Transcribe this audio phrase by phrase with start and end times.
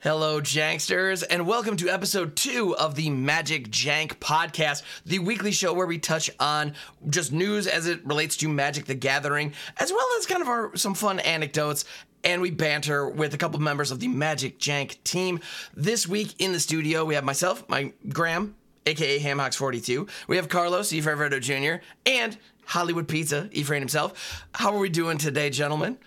[0.00, 5.72] Hello, Janksters, and welcome to episode two of the Magic Jank podcast, the weekly show
[5.72, 6.74] where we touch on
[7.08, 10.76] just news as it relates to Magic the Gathering, as well as kind of our
[10.76, 11.84] some fun anecdotes.
[12.22, 15.40] And we banter with a couple members of the Magic Jank team.
[15.74, 18.54] This week in the studio, we have myself, my Graham,
[18.86, 20.08] aka Hamhocks42.
[20.28, 21.02] We have Carlos E.
[21.02, 21.82] Favretto Jr.
[22.06, 24.46] and Hollywood Pizza, Ephraim himself.
[24.54, 25.98] How are we doing today, gentlemen?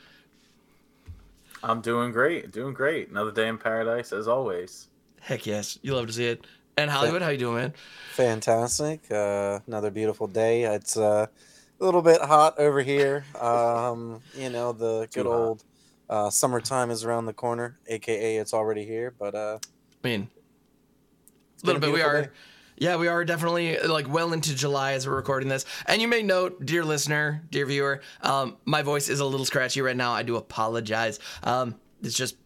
[1.63, 3.09] I'm doing great, doing great.
[3.09, 4.87] Another day in paradise, as always.
[5.19, 6.45] Heck yes, you love to see it.
[6.77, 7.73] And Hollywood, how you doing, man?
[8.13, 9.11] Fantastic.
[9.11, 10.63] Uh, another beautiful day.
[10.63, 11.27] It's uh,
[11.79, 13.25] a little bit hot over here.
[13.39, 15.63] Um, you know, the good old
[16.09, 19.13] uh, summertime is around the corner, aka it's already here.
[19.19, 19.59] But uh,
[20.03, 20.29] I mean,
[21.61, 21.91] a little bit.
[21.91, 22.23] We are.
[22.23, 22.29] Day.
[22.81, 25.65] Yeah, we are definitely like well into July as we're recording this.
[25.85, 29.81] And you may note, dear listener, dear viewer, um, my voice is a little scratchy
[29.81, 30.13] right now.
[30.13, 31.19] I do apologize.
[31.43, 32.37] Um, it's just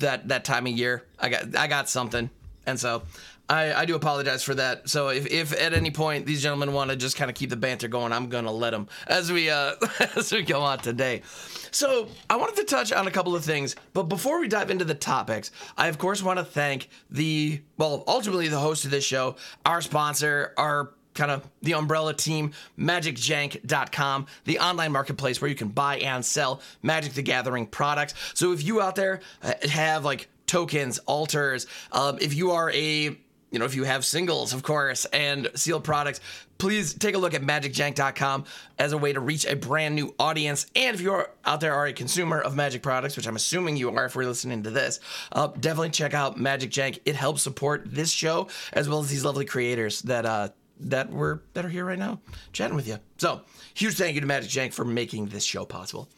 [0.00, 1.04] that that time of year.
[1.20, 2.30] I got I got something,
[2.66, 3.04] and so
[3.48, 4.88] I, I do apologize for that.
[4.88, 7.56] So if, if at any point these gentlemen want to just kind of keep the
[7.56, 9.74] banter going, I'm gonna let them as we uh
[10.16, 11.22] as we go on today.
[11.70, 14.84] So I wanted to touch on a couple of things, but before we dive into
[14.84, 19.04] the topics, I of course want to thank the well, ultimately the host of this
[19.04, 25.56] show, our sponsor, our kind of the umbrella team, magicjank.com, the online marketplace where you
[25.56, 28.14] can buy and sell Magic the Gathering products.
[28.34, 33.16] So if you out there uh, have like tokens, altars, um, if you are a
[33.50, 36.20] you know, if you have singles, of course, and sealed products,
[36.58, 38.44] please take a look at magicjank.com
[38.78, 40.66] as a way to reach a brand new audience.
[40.74, 43.90] And if you're out there are a consumer of magic products, which I'm assuming you
[43.90, 45.00] are if we're listening to this,
[45.32, 46.98] uh, definitely check out Magic Jank.
[47.04, 50.48] It helps support this show as well as these lovely creators that uh,
[50.80, 52.20] that were that are here right now
[52.52, 52.98] chatting with you.
[53.18, 53.42] So
[53.74, 56.08] huge thank you to Magic Jank for making this show possible.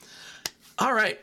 [0.78, 1.20] All right.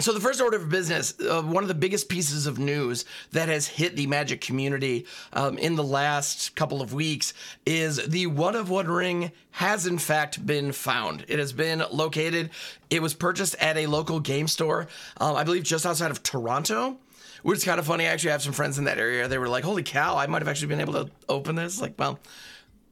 [0.00, 3.48] So, the first order of business, uh, one of the biggest pieces of news that
[3.48, 7.34] has hit the Magic community um, in the last couple of weeks
[7.66, 11.24] is the one of one ring has in fact been found.
[11.28, 12.50] It has been located.
[12.90, 14.88] It was purchased at a local game store,
[15.18, 16.98] um, I believe just outside of Toronto
[17.42, 18.06] which is kind of funny.
[18.06, 19.26] I actually have some friends in that area.
[19.28, 20.16] They were like, "Holy cow!
[20.16, 22.18] I might have actually been able to open this." Like, well,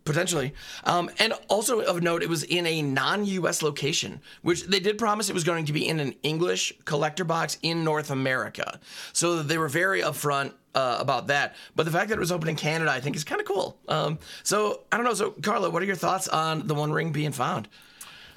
[0.04, 0.54] potentially.
[0.84, 3.62] Um, and also of note, it was in a non-U.S.
[3.62, 7.58] location, which they did promise it was going to be in an English collector box
[7.62, 8.80] in North America.
[9.12, 11.56] So they were very upfront uh, about that.
[11.74, 13.76] But the fact that it was open in Canada, I think, is kind of cool.
[13.88, 15.14] Um, so I don't know.
[15.14, 17.68] So Carla, what are your thoughts on the One Ring being found?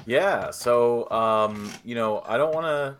[0.05, 0.51] Yeah.
[0.51, 2.97] So um, you know, I don't want to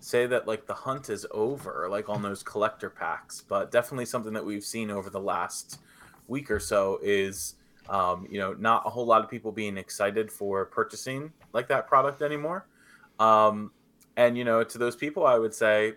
[0.00, 4.32] say that like the hunt is over, like on those collector packs, but definitely something
[4.32, 5.78] that we've seen over the last
[6.26, 7.56] week or so is
[7.88, 11.88] um, you know, not a whole lot of people being excited for purchasing like that
[11.88, 12.66] product anymore.
[13.18, 13.72] Um,
[14.16, 15.94] and you know, to those people, I would say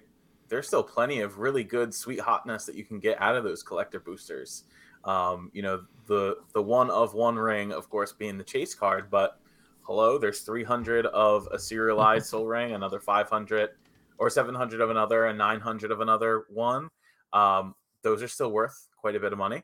[0.49, 3.63] there's still plenty of really good sweet hotness that you can get out of those
[3.63, 4.63] collector boosters.
[5.03, 9.09] Um, you know, the the one of one ring, of course, being the chase card,
[9.09, 9.39] but
[9.81, 13.72] hello, there's 300 of a serialized Sol Ring, another 500
[14.17, 16.89] or 700 of another, and 900 of another one.
[17.33, 19.63] Um, those are still worth quite a bit of money.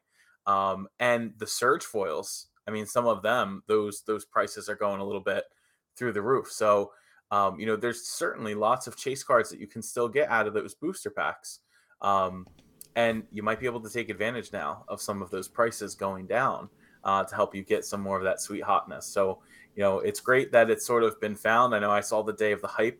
[0.50, 5.00] Um, and the surge foils, I mean, some of them, those those prices are going
[5.00, 5.44] a little bit
[5.96, 6.52] through the roof.
[6.52, 6.92] So,
[7.30, 10.48] um, you know, there's certainly lots of chase cards that you can still get out
[10.48, 11.60] of those booster packs.
[12.02, 12.48] Um,
[12.96, 16.26] and you might be able to take advantage now of some of those prices going
[16.26, 16.68] down
[17.04, 19.06] uh, to help you get some more of that sweet hotness.
[19.06, 19.44] So,
[19.76, 21.76] you know, it's great that it's sort of been found.
[21.76, 23.00] I know I saw the day of the hype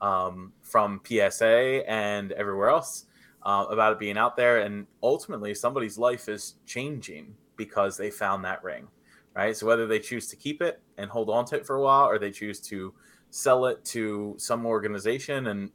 [0.00, 3.06] um, from PSA and everywhere else
[3.44, 8.44] uh, about it being out there, and ultimately somebody's life is changing because they found
[8.44, 8.88] that ring,
[9.34, 9.56] right?
[9.56, 12.08] So whether they choose to keep it and hold on to it for a while,
[12.08, 12.94] or they choose to
[13.30, 15.70] sell it to some organization and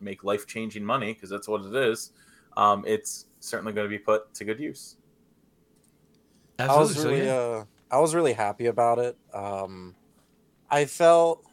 [0.00, 2.12] make life changing money because that's what it is,
[2.56, 4.96] um, it's certainly going to be put to good use.
[6.58, 6.76] Absolutely.
[6.76, 9.16] I was really, uh, I was really happy about it.
[9.32, 9.94] Um,
[10.70, 11.44] I felt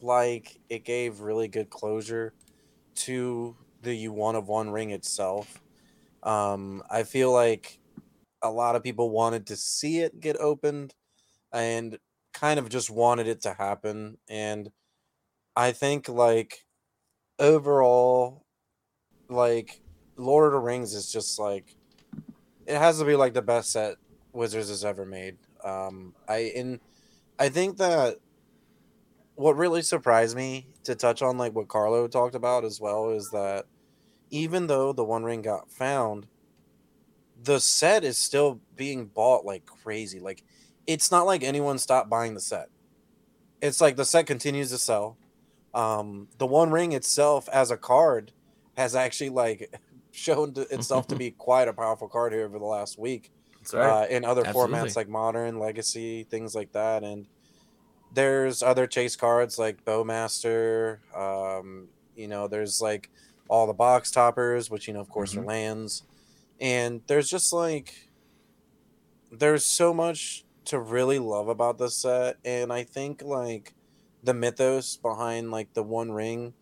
[0.00, 2.34] like it gave really good closure
[2.96, 5.62] to the you want of one ring itself.
[6.22, 7.78] Um, I feel like
[8.42, 10.94] a lot of people wanted to see it get opened
[11.52, 11.98] and
[12.34, 14.18] kind of just wanted it to happen.
[14.28, 14.70] And
[15.54, 16.64] I think like
[17.38, 18.44] overall,
[19.28, 19.80] like
[20.16, 21.76] Lord of the Rings is just like
[22.66, 23.96] it has to be like the best set
[24.32, 25.36] Wizards has ever made.
[25.64, 26.80] Um, I in
[27.38, 28.16] I think that
[29.36, 33.30] what really surprised me to touch on like what Carlo talked about as well is
[33.30, 33.66] that
[34.30, 36.26] even though the One Ring got found,
[37.42, 40.20] the set is still being bought like crazy.
[40.20, 40.42] Like
[40.86, 42.68] it's not like anyone stopped buying the set.
[43.60, 45.16] It's like the set continues to sell.
[45.74, 48.32] Um, the One Ring itself as a card
[48.76, 49.74] has actually like
[50.10, 53.30] shown to, itself to be quite a powerful card here over the last week.
[53.72, 54.04] Right.
[54.04, 54.78] Uh, in other Absolutely.
[54.78, 57.26] formats like Modern, Legacy, things like that, and
[58.14, 60.98] there's other chase cards like Bowmaster.
[61.16, 63.10] Um, you know, there's like
[63.48, 65.40] all the box toppers, which you know, of course, mm-hmm.
[65.40, 66.02] are lands,
[66.60, 68.08] and there's just like
[69.30, 73.74] there's so much to really love about this set, and I think like
[74.22, 76.54] the mythos behind like the One Ring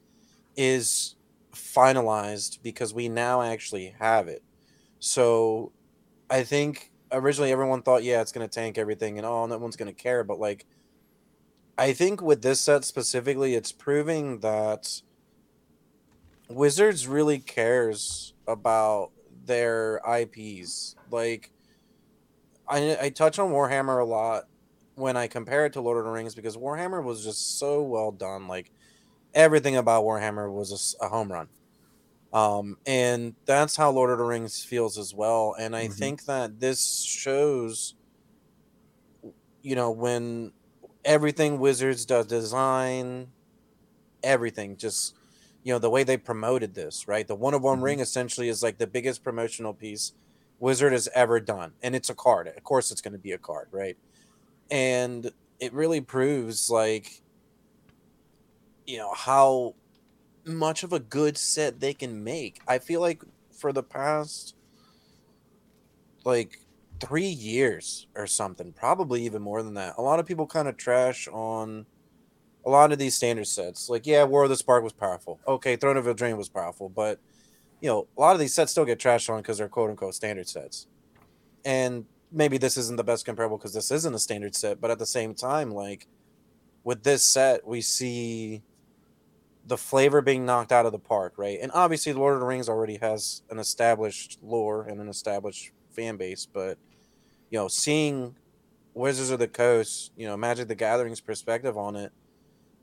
[0.56, 1.16] is
[1.52, 4.42] finalized because we now actually have it.
[4.98, 5.72] So
[6.28, 9.92] I think originally everyone thought, yeah, it's gonna tank everything and oh, no one's gonna
[9.92, 10.66] care, but like
[11.76, 15.02] I think with this set specifically, it's proving that
[16.48, 19.10] Wizards really cares about
[19.44, 20.96] their IPs.
[21.10, 21.50] Like,
[22.68, 24.44] I I touch on Warhammer a lot
[24.94, 28.12] when I compare it to Lord of the Rings because Warhammer was just so well
[28.12, 28.48] done.
[28.48, 28.70] Like,
[29.34, 31.48] everything about Warhammer was a, a home run.
[32.32, 35.54] Um, and that's how Lord of the Rings feels as well.
[35.58, 35.92] And I mm-hmm.
[35.92, 37.94] think that this shows,
[39.62, 40.52] you know, when
[41.04, 43.28] everything Wizards does design,
[44.24, 45.14] everything just
[45.64, 47.84] you know the way they promoted this right the one of one mm-hmm.
[47.84, 50.12] ring essentially is like the biggest promotional piece
[50.60, 53.38] wizard has ever done and it's a card of course it's going to be a
[53.38, 53.96] card right
[54.70, 57.22] and it really proves like
[58.86, 59.74] you know how
[60.44, 64.54] much of a good set they can make i feel like for the past
[66.24, 66.58] like
[67.00, 69.94] three years or something, probably even more than that.
[69.98, 71.86] A lot of people kind of trash on
[72.66, 73.88] a lot of these standard sets.
[73.88, 75.40] Like, yeah, War of the Spark was powerful.
[75.46, 77.18] Okay, Throne of Eldraine was powerful, but
[77.80, 80.14] you know, a lot of these sets still get trashed on because they're quote unquote
[80.14, 80.86] standard sets.
[81.64, 84.98] And maybe this isn't the best comparable because this isn't a standard set, but at
[84.98, 86.06] the same time, like
[86.82, 88.62] with this set, we see
[89.66, 91.58] the flavor being knocked out of the park, right?
[91.60, 96.16] And obviously, Lord of the Rings already has an established lore and an established fan
[96.16, 96.78] base, but
[97.50, 98.34] you know, seeing
[98.94, 102.12] Wizards of the Coast, you know, Magic the Gathering's perspective on it,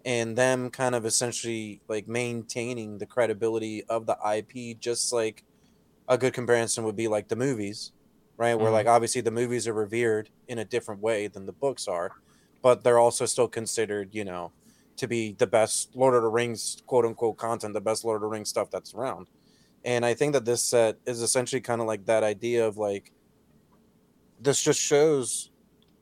[0.05, 5.43] and them kind of essentially like maintaining the credibility of the IP, just like
[6.07, 7.91] a good comparison would be like the movies,
[8.37, 8.53] right?
[8.53, 8.63] Mm-hmm.
[8.63, 12.11] Where like obviously the movies are revered in a different way than the books are,
[12.61, 14.51] but they're also still considered, you know,
[14.97, 18.21] to be the best Lord of the Rings quote unquote content, the best Lord of
[18.21, 19.27] the Rings stuff that's around.
[19.83, 23.11] And I think that this set is essentially kind of like that idea of like
[24.39, 25.49] this just shows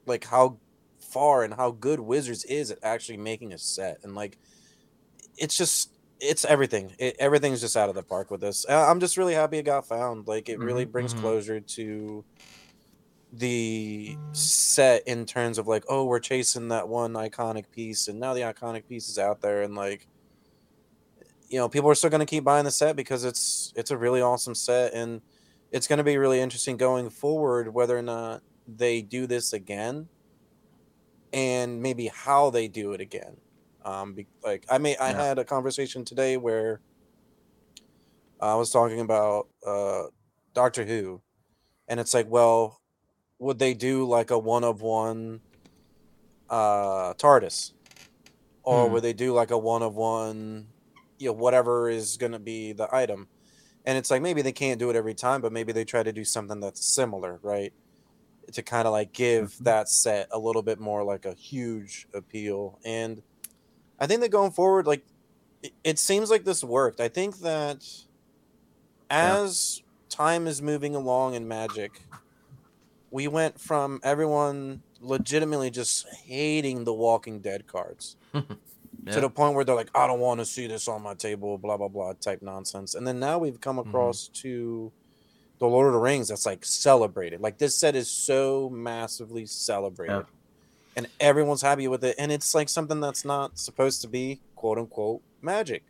[0.06, 0.58] like how
[1.10, 4.00] far and how good Wizards is at actually making a set.
[4.04, 4.38] And like
[5.38, 6.94] it's just it's everything.
[7.00, 8.66] It, everything's just out of the park with this.
[8.70, 10.28] I'm just really happy it got found.
[10.28, 11.24] Like it really mm-hmm, brings mm-hmm.
[11.24, 12.26] closure to
[13.32, 18.34] the set in terms of like, oh, we're chasing that one iconic piece, and now
[18.34, 20.08] the iconic piece is out there, and like
[21.50, 23.98] you know people are still going to keep buying the set because it's it's a
[23.98, 25.22] really awesome set and
[25.72, 30.08] it's going to be really interesting going forward whether or not they do this again
[31.34, 33.38] and maybe how they do it again
[33.86, 36.82] um be, like i may i had a conversation today where
[38.42, 40.04] i was talking about uh
[40.54, 41.22] doctor who
[41.88, 42.80] and it's like well
[43.40, 45.42] would they do like a one of one
[46.50, 47.74] uh tardis?
[48.64, 48.94] Or hmm.
[48.94, 50.68] would they do like a one of one
[51.18, 53.28] you know whatever is going to be the item?
[53.86, 56.12] And it's like maybe they can't do it every time but maybe they try to
[56.12, 57.74] do something that's similar right
[58.54, 59.64] to kind of like give mm-hmm.
[59.66, 63.22] that set a little bit more like a huge appeal and
[64.00, 65.06] i think that going forward like
[65.64, 67.86] it, it seems like this worked i think that
[69.10, 69.86] as yeah.
[70.10, 72.04] time is moving along in magic
[73.12, 79.14] we went from everyone legitimately just hating the walking dead cards yeah.
[79.14, 81.58] to the point where they're like, I don't want to see this on my table,
[81.58, 82.96] blah blah blah type nonsense.
[82.96, 83.90] And then now we've come mm-hmm.
[83.90, 84.42] across mm-hmm.
[84.42, 84.92] to
[85.60, 87.42] the Lord of the Rings that's like celebrated.
[87.42, 90.14] Like this set is so massively celebrated.
[90.14, 90.24] Yeah.
[90.96, 92.16] And everyone's happy with it.
[92.18, 95.84] And it's like something that's not supposed to be quote unquote magic.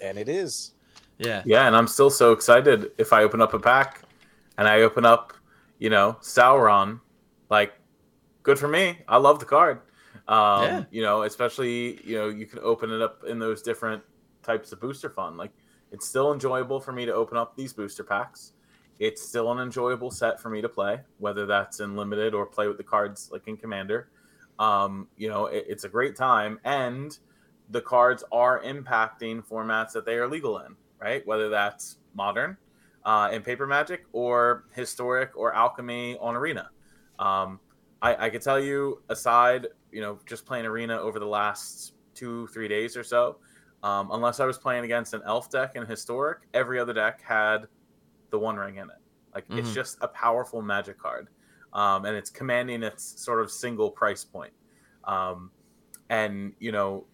[0.00, 0.74] And it is.
[1.18, 1.42] Yeah.
[1.44, 4.02] Yeah, and I'm still so excited if I open up a pack
[4.56, 5.34] and I open up,
[5.78, 7.00] you know, Sauron,
[7.50, 7.72] like
[8.42, 8.98] good for me.
[9.08, 9.80] I love the card.
[10.28, 10.84] Um, yeah.
[10.90, 14.02] You know, especially you know you can open it up in those different
[14.42, 15.36] types of booster fun.
[15.36, 15.50] Like
[15.92, 18.52] it's still enjoyable for me to open up these booster packs.
[19.00, 22.68] It's still an enjoyable set for me to play, whether that's in limited or play
[22.68, 24.10] with the cards like in Commander.
[24.60, 27.18] Um, you know, it, it's a great time, and
[27.70, 31.26] the cards are impacting formats that they are legal in, right?
[31.26, 32.56] Whether that's modern
[33.04, 36.70] uh, in Paper Magic or historic or alchemy on Arena.
[37.18, 37.58] Um,
[38.02, 42.46] I, I could tell you, aside you know, just playing arena over the last two,
[42.48, 43.36] three days or so.
[43.82, 47.66] Um, unless I was playing against an elf deck in historic, every other deck had
[48.30, 48.96] the One Ring in it.
[49.34, 49.58] Like mm-hmm.
[49.58, 51.28] it's just a powerful Magic card,
[51.72, 54.52] um, and it's commanding its sort of single price point.
[55.04, 55.50] Um,
[56.08, 57.06] and you know,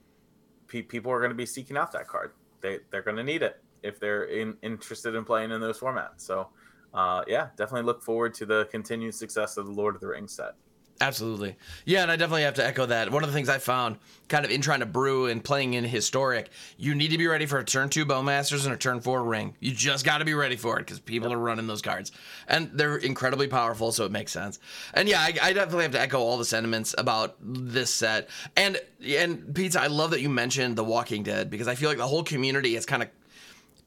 [0.69, 2.33] pe- people are going to be seeking out that card.
[2.61, 6.21] They they're going to need it if they're in, interested in playing in those formats.
[6.21, 6.49] So,
[6.95, 10.33] uh, yeah, definitely look forward to the continued success of the Lord of the Rings
[10.33, 10.55] set.
[11.01, 11.57] Absolutely.
[11.85, 13.13] Yeah, and I definitely have to echo that.
[13.13, 13.99] One of the things I found
[14.29, 16.49] kind of in trying to brew and playing in historic,
[16.79, 19.55] you need to be ready for a turn two Bowmasters and a turn four ring.
[19.61, 21.37] You just got to be ready for it because people yep.
[21.37, 22.13] are running those cards.
[22.49, 24.59] And they're incredibly powerful, so it makes sense.
[24.95, 28.31] And yeah, I, I, definitely have to echo all the sentiments about this set.
[28.57, 31.99] And and Pizza, I love that you mentioned The Walking Dead because I feel like
[31.99, 33.11] the whole community has kind of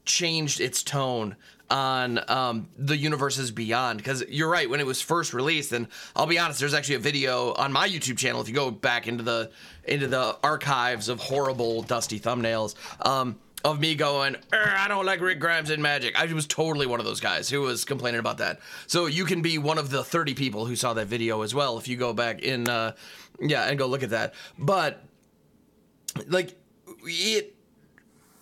[0.04, 1.36] changed its tone
[1.70, 3.98] on um, the universes beyond.
[3.98, 5.86] Because you're right when it was first released and
[6.16, 9.06] i'll be honest there's actually a video on my youtube channel if you go back
[9.06, 9.50] into the
[9.84, 12.74] into the archives of horrible dusty thumbnails
[13.06, 16.18] um, of me going i don't like rick grimes in magic.
[16.18, 18.60] I was totally one of those guys who was complaining about that.
[18.86, 21.78] So you can be one of the 30 people who saw that video as well
[21.78, 22.94] if you go back in uh,
[23.40, 24.34] yeah and go look at that.
[24.58, 25.02] But
[26.26, 26.56] like
[27.04, 27.54] it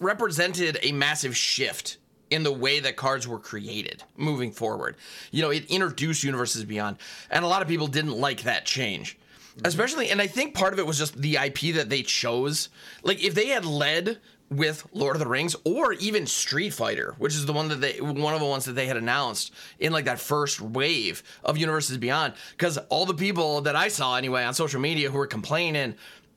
[0.01, 1.99] represented a massive shift
[2.31, 4.97] in the way that cards were created moving forward.
[5.31, 6.99] You know, it introduced universes beyond,
[7.31, 9.19] and a lot of people didn't like that change.
[9.65, 12.69] Especially, and I think part of it was just the IP that they chose.
[13.03, 14.19] Like, if they had led
[14.51, 18.01] with Lord of the Rings or even Street Fighter, which is the one that they
[18.01, 21.99] one of the ones that they had announced in like that first wave of Universes
[21.99, 25.97] Beyond because all the people that I saw anyway on social media who were complaining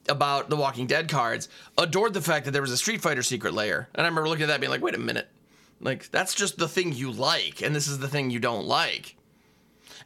[0.09, 3.53] about the Walking Dead cards adored the fact that there was a Street Fighter Secret
[3.53, 3.87] Lair.
[3.93, 5.29] And I remember looking at that being like, "Wait a minute.
[5.81, 9.15] Like that's just the thing you like, and this is the thing you don't like.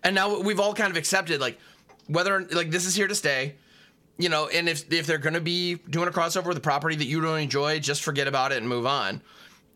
[0.03, 1.59] And now we've all kind of accepted like
[2.07, 3.55] whether like this is here to stay,
[4.17, 4.47] you know.
[4.47, 7.39] And if if they're to be doing a crossover with a property that you don't
[7.39, 9.21] enjoy, just forget about it and move on.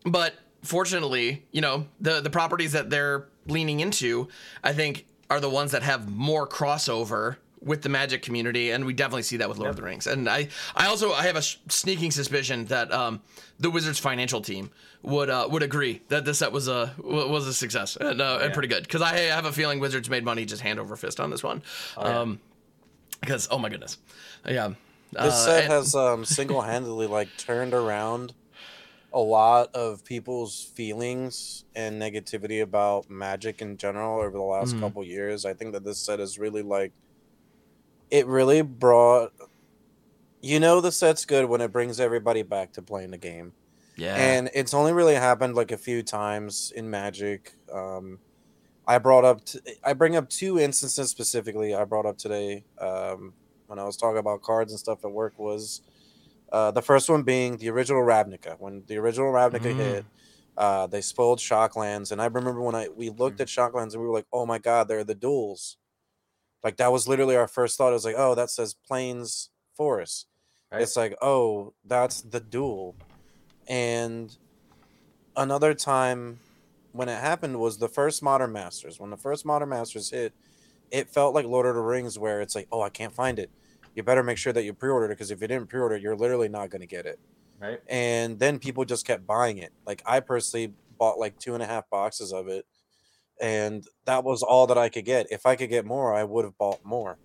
[0.04, 4.28] But fortunately, you know the the properties that they're leaning into,
[4.64, 8.92] I think, are the ones that have more crossover with the magic community and we
[8.92, 9.72] definitely see that with lord yep.
[9.72, 13.20] of the rings and i i also i have a sh- sneaking suspicion that um
[13.58, 14.70] the wizards financial team
[15.02, 18.38] would uh would agree that this set was a was a success and, uh, oh,
[18.38, 18.44] yeah.
[18.44, 21.20] and pretty good because i have a feeling wizards made money just hand over fist
[21.20, 21.62] on this one
[21.96, 22.18] oh, yeah.
[22.18, 22.40] um
[23.20, 23.98] because oh my goodness
[24.46, 24.68] yeah
[25.12, 28.32] this uh, set and, has um single-handedly like turned around
[29.12, 34.80] a lot of people's feelings and negativity about magic in general over the last mm-hmm.
[34.80, 36.92] couple years i think that this set is really like
[38.10, 39.32] it really brought
[40.40, 43.52] you know the set's good when it brings everybody back to playing the game.
[43.96, 44.16] Yeah.
[44.16, 47.54] And it's only really happened like a few times in Magic.
[47.70, 48.18] Um,
[48.86, 53.34] I brought up t- I bring up two instances specifically I brought up today um,
[53.66, 55.82] when I was talking about cards and stuff at work was
[56.50, 58.56] uh, the first one being the original Ravnica.
[58.58, 59.76] When the original Ravnica mm.
[59.76, 60.04] hit,
[60.56, 63.42] uh, they spoiled Shocklands, and I remember when I we looked mm.
[63.42, 65.76] at Shocklands and we were like, "Oh my God, they're the duals."
[66.62, 67.90] Like that was literally our first thought.
[67.90, 70.26] It was like, oh, that says plains forest.
[70.70, 70.82] Right.
[70.82, 72.94] It's like, oh, that's the dual.
[73.68, 74.36] And
[75.36, 76.38] another time
[76.92, 79.00] when it happened was the first Modern Masters.
[79.00, 80.32] When the first Modern Masters hit,
[80.90, 83.50] it felt like Lord of the Rings, where it's like, oh, I can't find it.
[83.94, 86.16] You better make sure that you pre-ordered it because if you didn't pre-order it, you're
[86.16, 87.18] literally not going to get it.
[87.60, 87.80] Right.
[87.88, 89.72] And then people just kept buying it.
[89.86, 92.66] Like I personally bought like two and a half boxes of it
[93.40, 95.26] and that was all that I could get.
[95.30, 97.16] If I could get more, I would have bought more.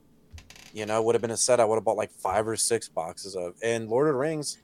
[0.73, 2.89] You know, would have been a set I would have bought like five or six
[2.89, 3.55] boxes of.
[3.63, 4.57] And Lord of the Rings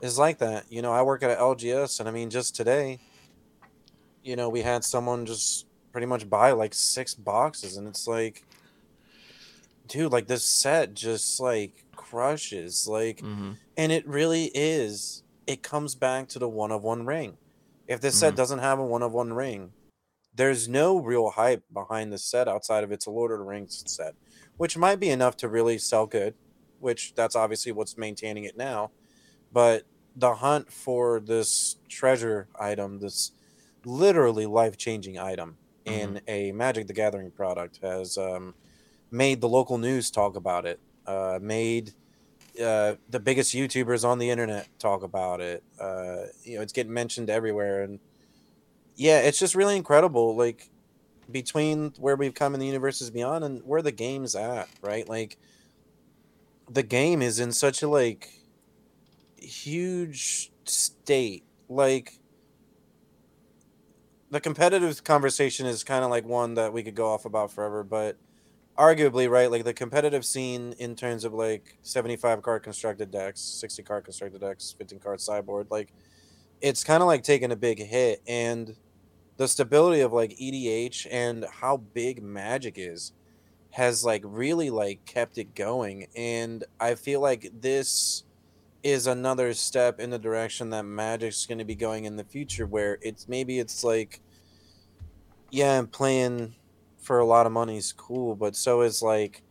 [0.00, 0.70] is like that.
[0.70, 2.98] You know, I work at LGS, and I mean, just today,
[4.22, 8.44] you know, we had someone just pretty much buy like six boxes, and it's like,
[9.88, 13.52] dude, like this set just like crushes, like, mm-hmm.
[13.76, 15.22] and it really is.
[15.46, 17.36] It comes back to the one of one ring.
[17.88, 18.20] If this mm-hmm.
[18.20, 19.72] set doesn't have a one of one ring,
[20.34, 23.82] there's no real hype behind the set outside of it's a Lord of the Rings
[23.86, 24.14] set,
[24.56, 26.34] which might be enough to really sell good,
[26.80, 28.90] which that's obviously what's maintaining it now.
[29.52, 29.84] But
[30.16, 33.32] the hunt for this treasure item, this
[33.84, 36.16] literally life changing item mm-hmm.
[36.16, 38.54] in a Magic the Gathering product, has um,
[39.10, 41.92] made the local news talk about it, uh, made
[42.62, 45.62] uh, the biggest YouTubers on the internet talk about it.
[45.80, 47.82] Uh, you know, it's getting mentioned everywhere.
[47.82, 47.98] And
[49.02, 50.36] yeah, it's just really incredible.
[50.36, 50.70] Like
[51.28, 55.08] between where we've come in the universes beyond and where the game's at, right?
[55.08, 55.38] Like
[56.70, 58.30] the game is in such a like
[59.36, 61.42] huge state.
[61.68, 62.20] Like
[64.30, 67.82] the competitive conversation is kind of like one that we could go off about forever,
[67.82, 68.16] but
[68.78, 73.82] arguably, right, like the competitive scene in terms of like 75 card constructed decks, 60
[73.82, 75.92] card constructed decks, 15 card sideboard, like
[76.60, 78.76] it's kind of like taking a big hit and
[79.42, 83.10] the stability of like EDH and how big Magic is
[83.70, 88.22] has like really like kept it going and I feel like this
[88.84, 92.66] is another step in the direction that Magic's going to be going in the future
[92.66, 94.20] where it's maybe it's like
[95.50, 96.54] yeah, I'm playing
[96.98, 99.42] for a lot of money is cool, but so is like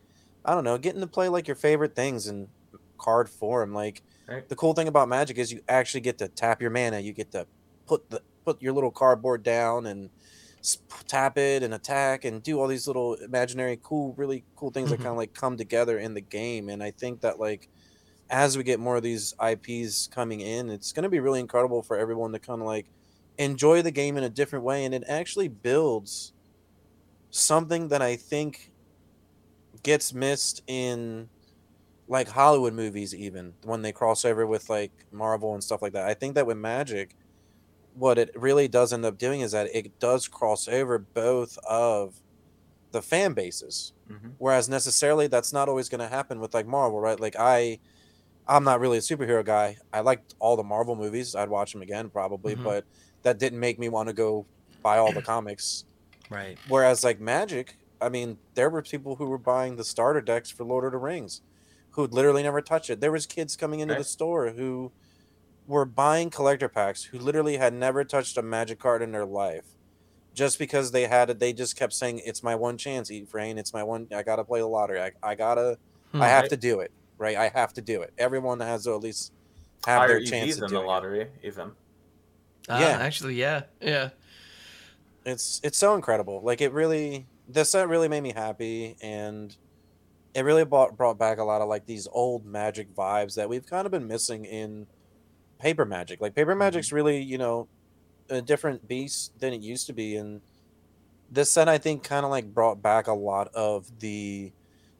[0.42, 2.48] I don't know, getting to play like your favorite things in
[2.96, 3.74] card form.
[3.74, 4.48] Like right.
[4.48, 6.98] the cool thing about Magic is you actually get to tap your mana.
[6.98, 7.46] You get to
[7.86, 10.10] put the put your little cardboard down and
[11.08, 14.96] tap it and attack and do all these little imaginary cool really cool things mm-hmm.
[14.96, 17.68] that kind of like come together in the game and i think that like
[18.30, 21.82] as we get more of these ips coming in it's going to be really incredible
[21.82, 22.86] for everyone to kind of like
[23.38, 26.32] enjoy the game in a different way and it actually builds
[27.30, 28.70] something that i think
[29.82, 31.28] gets missed in
[32.06, 36.06] like hollywood movies even when they cross over with like marvel and stuff like that
[36.06, 37.16] i think that with magic
[37.94, 42.20] what it really does end up doing is that it does cross over both of
[42.92, 43.92] the fan bases.
[44.10, 44.30] Mm-hmm.
[44.38, 47.18] Whereas necessarily that's not always going to happen with like Marvel, right?
[47.18, 47.78] Like I
[48.48, 49.76] I'm not really a superhero guy.
[49.92, 51.34] I liked all the Marvel movies.
[51.34, 52.64] I'd watch them again probably, mm-hmm.
[52.64, 52.84] but
[53.22, 54.46] that didn't make me want to go
[54.82, 55.84] buy all the comics.
[56.28, 56.58] Right.
[56.68, 60.64] Whereas like Magic, I mean, there were people who were buying the starter decks for
[60.64, 61.40] Lord of the Rings
[61.92, 63.00] who'd literally never touch it.
[63.00, 63.98] There was kids coming into right.
[63.98, 64.92] the store who
[65.66, 69.64] were buying collector packs who literally had never touched a magic card in their life
[70.34, 73.58] just because they had it they just kept saying it's my one chance eat rain
[73.58, 75.00] it's my one i gotta play the lottery.
[75.00, 75.78] I, I gotta
[76.10, 76.90] hmm, i have to do it
[77.22, 77.36] right?
[77.36, 78.12] I have to do it.
[78.18, 79.32] Everyone has to at least
[79.86, 81.70] have Higher their chance in the lottery even.
[82.68, 82.98] Uh, yeah.
[83.00, 84.10] actually yeah yeah.
[85.24, 86.42] It's it's so incredible.
[86.42, 89.56] Like it really this set really made me happy and
[90.34, 93.66] it really brought brought back a lot of like these old magic vibes that we've
[93.66, 94.86] kind of been missing in
[95.62, 96.20] paper magic.
[96.20, 96.58] Like paper mm-hmm.
[96.58, 97.68] magic's really, you know,
[98.28, 100.16] a different beast than it used to be.
[100.16, 100.40] And
[101.30, 104.52] this set I think kind of like brought back a lot of the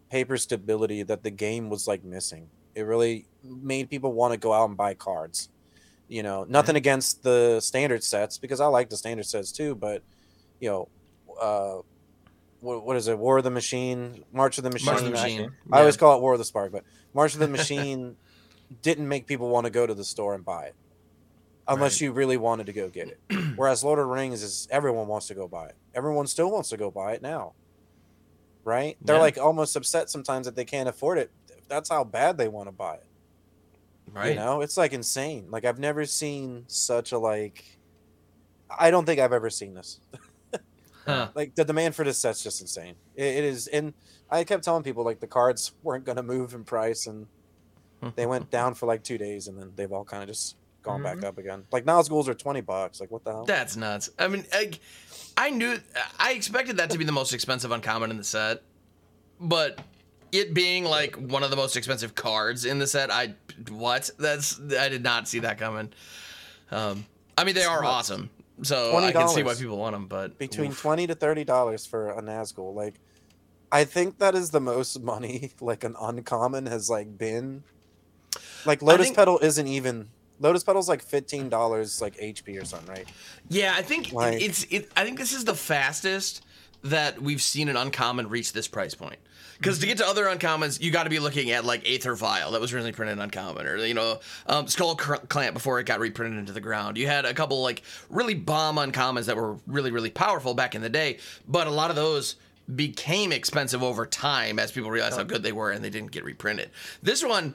[0.09, 2.49] paper stability that the game was like missing.
[2.75, 5.49] It really made people want to go out and buy cards.
[6.09, 10.03] You know, nothing against the standard sets because I like the standard sets too, but
[10.61, 10.89] you know,
[11.41, 11.79] uh,
[12.61, 13.19] what, what is it?
[13.19, 14.95] War of the Machine, March of the Machine.
[14.95, 15.53] Of the Machine.
[15.73, 18.17] I, I always call it War of the Spark, but March of the Machine
[18.83, 20.75] didn't make people want to go to the store and buy it
[21.69, 22.01] unless right.
[22.03, 23.21] you really wanted to go get it.
[23.57, 25.77] Whereas Lord of the Rings is everyone wants to go buy it.
[25.95, 27.53] Everyone still wants to go buy it now.
[28.65, 28.97] Right?
[29.03, 29.23] They're yeah.
[29.23, 31.31] like almost upset sometimes that they can't afford it.
[31.69, 33.07] That's how bad they want to buy it.
[34.13, 34.31] Right.
[34.31, 35.47] You know, it's like insane.
[35.51, 37.79] Like I've never seen such a like
[38.71, 40.01] I don't think I've ever seen this.
[41.07, 41.29] huh.
[41.35, 42.95] Like the demand for this set's just insane.
[43.15, 43.95] it, it is and
[44.31, 47.27] I kept telling people like the cards weren't going to move in price and
[48.15, 51.03] they went down for like two days and then they've all kind of just gone
[51.03, 51.21] mm-hmm.
[51.21, 51.65] back up again.
[51.71, 53.01] Like Nazguls are twenty bucks.
[53.01, 53.45] Like what the hell?
[53.45, 54.11] That's nuts.
[54.19, 54.73] I mean, I,
[55.37, 55.79] I knew
[56.19, 58.63] I expected that to be the most expensive uncommon in the set,
[59.41, 59.81] but
[60.33, 63.35] it being like one of the most expensive cards in the set, I
[63.69, 64.11] what?
[64.19, 65.93] That's I did not see that coming.
[66.71, 68.31] Um, I mean, they are awesome,
[68.63, 69.03] so $20.
[69.03, 70.07] I can see why people want them.
[70.07, 70.81] But between oof.
[70.81, 72.95] twenty to thirty dollars for a Nazgul, like
[73.71, 77.65] I think that is the most money like an uncommon has like been
[78.67, 80.09] like Lotus think, Petal isn't even
[80.41, 83.09] Lotus Petal's like fifteen dollars like HP or something, right?
[83.49, 84.91] Yeah, I think like, it's it.
[84.97, 86.45] I think this is the fastest
[86.83, 89.19] that we've seen an uncommon reach this price point.
[89.59, 92.51] Because to get to other uncommons, you got to be looking at like Aether Vial
[92.51, 96.53] that was originally printed uncommon, or you know, um, Skullclamp before it got reprinted into
[96.53, 96.97] the ground.
[96.97, 100.83] You had a couple like really bomb uncommons that were really really powerful back in
[100.83, 102.35] the day, but a lot of those
[102.75, 106.25] became expensive over time as people realized how good they were and they didn't get
[106.25, 106.71] reprinted.
[107.03, 107.55] This one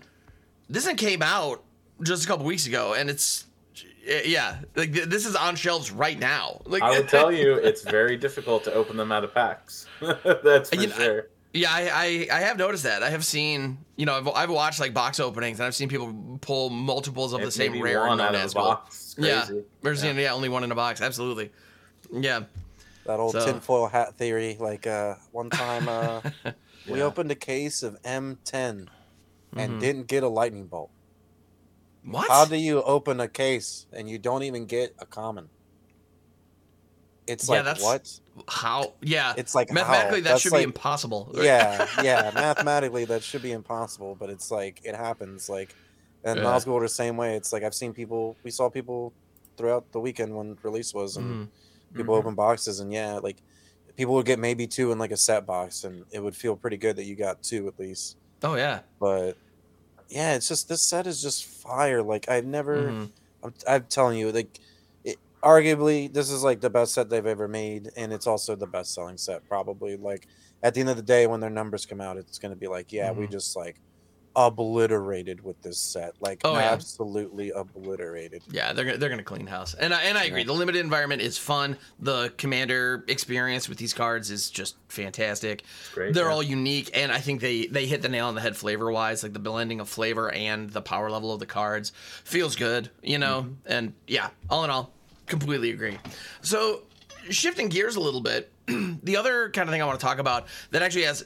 [0.70, 1.64] this one came out
[2.04, 3.46] just a couple weeks ago, and it's
[4.26, 6.62] yeah, like this is on shelves right now.
[6.66, 9.88] Like I would tell you, it's very difficult to open them out of packs.
[10.02, 11.22] That's for you know, sure.
[11.22, 13.04] I, yeah, I, I, I have noticed that.
[13.04, 16.40] I have seen you know I've, I've watched like box openings and I've seen people
[16.42, 18.88] pull multiples of the same rare known as well.
[19.18, 19.48] Yeah,
[19.82, 21.02] we're seeing yeah only one in a box.
[21.02, 21.52] Absolutely.
[22.12, 22.44] Yeah.
[23.06, 23.46] That old so.
[23.46, 24.58] tinfoil hat theory.
[24.60, 26.52] Like uh, one time uh, yeah.
[26.90, 28.90] we opened a case of M10
[29.60, 29.80] and mm-hmm.
[29.80, 30.92] didn't get a lightning bolt.
[32.04, 32.30] What?
[32.30, 35.50] How do you open a case and you don't even get a common?
[37.28, 38.20] It's yeah, like that's, what?
[38.48, 38.94] How?
[39.02, 40.24] Yeah, it's like mathematically how?
[40.24, 41.32] that that's should like, be impossible.
[41.34, 41.44] Right?
[41.44, 45.50] Yeah, yeah, mathematically that should be impossible, but it's like it happens.
[45.50, 45.76] Like,
[46.24, 46.46] and yeah.
[46.46, 47.36] Nazgul the same way.
[47.36, 48.38] It's like I've seen people.
[48.44, 49.12] We saw people
[49.58, 51.98] throughout the weekend when release was, and mm-hmm.
[51.98, 52.28] people mm-hmm.
[52.28, 53.38] open boxes, and yeah, like
[53.98, 56.78] people would get maybe two in like a set box, and it would feel pretty
[56.78, 58.16] good that you got two at least.
[58.44, 58.80] Oh yeah.
[59.00, 59.36] But
[60.10, 62.02] yeah, it's just this set is just fire.
[62.02, 62.84] Like I've never.
[62.84, 63.06] Mm-hmm.
[63.44, 64.60] I'm, I'm telling you, like
[65.04, 68.68] it, arguably this is like the best set they've ever made, and it's also the
[68.68, 69.98] best selling set probably.
[69.98, 70.28] Like
[70.64, 72.68] at the end of the day, when their numbers come out, it's going to be
[72.68, 73.22] like, yeah, mm-hmm.
[73.22, 73.80] we just like
[74.38, 77.60] obliterated with this set, like oh, absolutely yeah.
[77.60, 78.44] obliterated.
[78.52, 80.42] Yeah, they're they're gonna clean house, and I, and I agree.
[80.42, 80.48] Yeah.
[80.48, 81.76] The limited environment is fun.
[82.00, 85.64] The commander experience with these cards is just fantastic.
[85.94, 86.34] Great, they're yeah.
[86.34, 89.24] all unique, and I think they they hit the nail on the head flavor wise.
[89.24, 91.92] Like the blending of flavor and the power level of the cards
[92.24, 93.42] feels good, you know.
[93.42, 93.54] Mm-hmm.
[93.66, 94.94] And yeah, all in all,
[95.26, 95.98] completely agree.
[96.42, 96.84] So
[97.32, 100.46] shifting gears a little bit, the other kind of thing I want to talk about
[100.70, 101.26] that actually has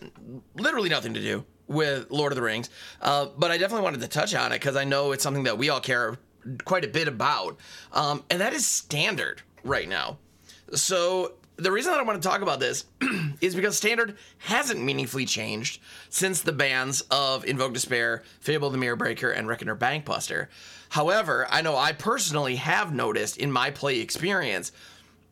[0.56, 2.70] literally nothing to do with Lord of the Rings,
[3.02, 5.58] uh, but I definitely wanted to touch on it because I know it's something that
[5.58, 6.18] we all care
[6.66, 7.58] quite a bit about,
[7.94, 10.18] um, and that is standard right now.
[10.74, 12.86] So the reason that I want to talk about this
[13.42, 18.96] is because standard hasn't meaningfully changed since the bans of Invoke Despair, Fable the Mirror
[18.96, 20.48] Breaker, and Reckoner Bankbuster.
[20.90, 24.72] However, I know I personally have noticed in my play experience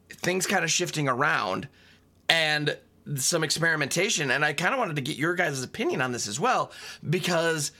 [0.09, 1.67] things kind of shifting around
[2.27, 2.77] and
[3.15, 4.31] some experimentation.
[4.31, 6.71] And I kind of wanted to get your guys' opinion on this as well
[7.07, 7.71] because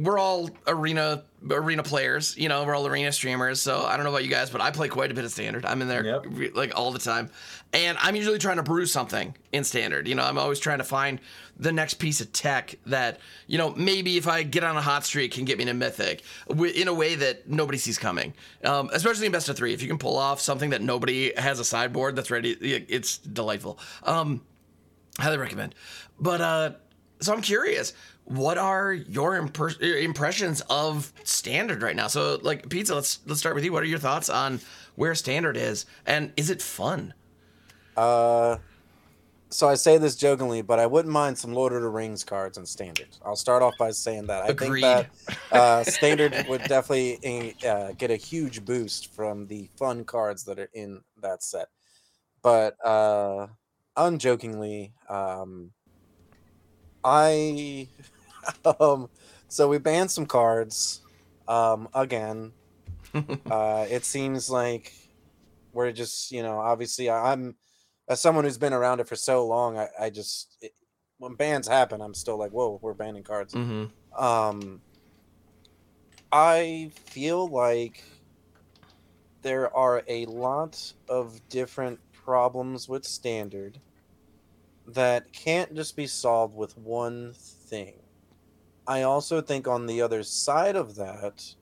[0.00, 3.60] we're all arena arena players, you know, we're all arena streamers.
[3.60, 5.64] So I don't know about you guys, but I play quite a bit of standard.
[5.64, 6.54] I'm in there yep.
[6.54, 7.30] like all the time.
[7.72, 10.06] And I'm usually trying to brew something in standard.
[10.06, 11.20] You know, I'm always trying to find
[11.56, 15.04] the next piece of tech that, you know, maybe if I get on a hot
[15.04, 18.34] streak can get me to mythic in a way that nobody sees coming.
[18.64, 19.72] Um, especially in best of three.
[19.72, 23.78] If you can pull off something that nobody has a sideboard that's ready, it's delightful.
[24.02, 24.42] Um,
[25.18, 25.74] highly recommend.
[26.18, 26.72] But, uh,
[27.22, 27.92] so I'm curious
[28.30, 32.06] what are your imp- impressions of standard right now?
[32.06, 33.72] So, like pizza, let's let's start with you.
[33.72, 34.60] What are your thoughts on
[34.94, 37.12] where standard is, and is it fun?
[37.96, 38.58] Uh,
[39.48, 42.56] so I say this jokingly, but I wouldn't mind some Lord of the Rings cards
[42.56, 43.08] in standard.
[43.24, 44.82] I'll start off by saying that I Agreed.
[44.82, 45.10] think
[45.50, 50.60] that uh, standard would definitely uh, get a huge boost from the fun cards that
[50.60, 51.66] are in that set.
[52.42, 53.48] But uh,
[53.96, 55.72] unjokingly, um,
[57.02, 57.88] I
[58.80, 59.08] um,
[59.48, 61.00] so we banned some cards.
[61.48, 62.52] Um, again,
[63.50, 64.92] uh, it seems like
[65.72, 67.56] we're just, you know, obviously I'm
[68.08, 69.78] as someone who's been around it for so long.
[69.78, 70.72] I, I just it,
[71.18, 73.54] when bans happen, I'm still like, whoa, we're banning cards.
[73.54, 74.22] Mm-hmm.
[74.22, 74.80] Um,
[76.32, 78.02] I feel like
[79.42, 83.78] there are a lot of different problems with standard
[84.86, 87.94] that can't just be solved with one thing.
[88.90, 91.54] I also think on the other side of that,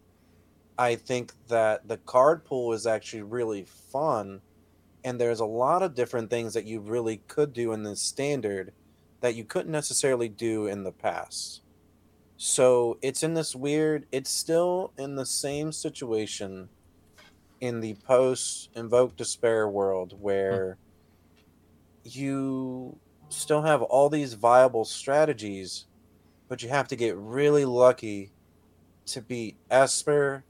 [0.78, 4.40] I think that the card pool is actually really fun.
[5.04, 8.72] And there's a lot of different things that you really could do in this standard
[9.20, 11.60] that you couldn't necessarily do in the past.
[12.38, 16.70] So it's in this weird, it's still in the same situation
[17.60, 20.78] in the post invoke despair world where
[21.36, 21.42] hmm.
[22.04, 25.84] you still have all these viable strategies
[26.48, 28.32] but you have to get really lucky
[29.06, 30.44] to beat Esper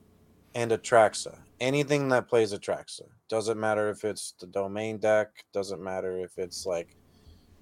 [0.54, 1.38] and Atraxa.
[1.60, 3.02] Anything that plays Atraxa.
[3.28, 6.96] Doesn't matter if it's the domain deck, doesn't matter if it's like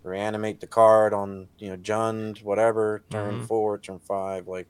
[0.03, 3.44] reanimate the card on, you know, Jund, whatever, turn mm-hmm.
[3.44, 4.46] four, turn five.
[4.46, 4.68] Like,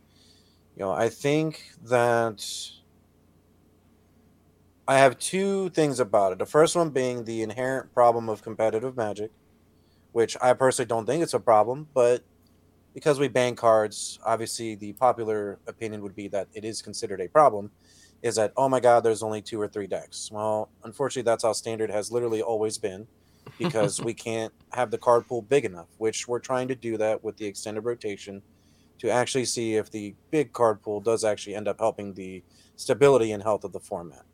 [0.77, 2.43] you know, I think that
[4.89, 6.39] I have two things about it.
[6.39, 9.31] The first one being the inherent problem of competitive magic,
[10.13, 12.25] which I personally don't think it's a problem, but
[12.97, 17.29] because we ban cards, obviously the popular opinion would be that it is considered a
[17.29, 17.71] problem.
[18.23, 20.31] Is that oh my god, there's only two or three decks?
[20.33, 23.07] Well, unfortunately, that's how standard has literally always been,
[23.59, 25.89] because we can't have the card pool big enough.
[25.99, 28.41] Which we're trying to do that with the extended rotation,
[29.01, 32.43] to actually see if the big card pool does actually end up helping the
[32.77, 34.25] stability and health of the format.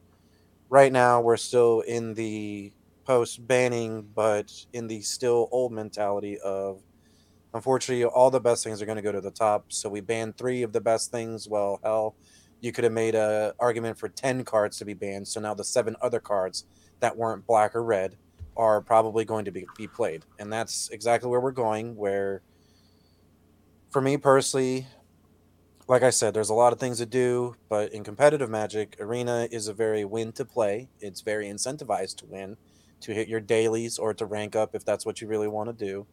[0.68, 2.72] Right now, we're still in the
[3.05, 6.81] post banning, but in the still old mentality of
[7.55, 9.67] Unfortunately, all the best things are going to go to the top.
[9.69, 11.49] So we banned three of the best things.
[11.49, 12.15] Well, hell,
[12.61, 15.29] you could have made a argument for 10 cards to be banned.
[15.29, 16.65] So now the seven other cards
[17.01, 18.17] that weren't black or red
[18.57, 20.25] are probably going to be, be played.
[20.38, 21.95] And that's exactly where we're going.
[21.95, 22.43] Where,
[23.91, 24.87] for me personally,
[25.88, 29.47] like I said, there's a lot of things to do, but in competitive magic, arena
[29.51, 30.88] is a very win to play.
[31.01, 32.57] It's very incentivized to win,
[33.01, 35.85] to hit your dailies or to rank up if that's what you really want to
[35.85, 36.07] do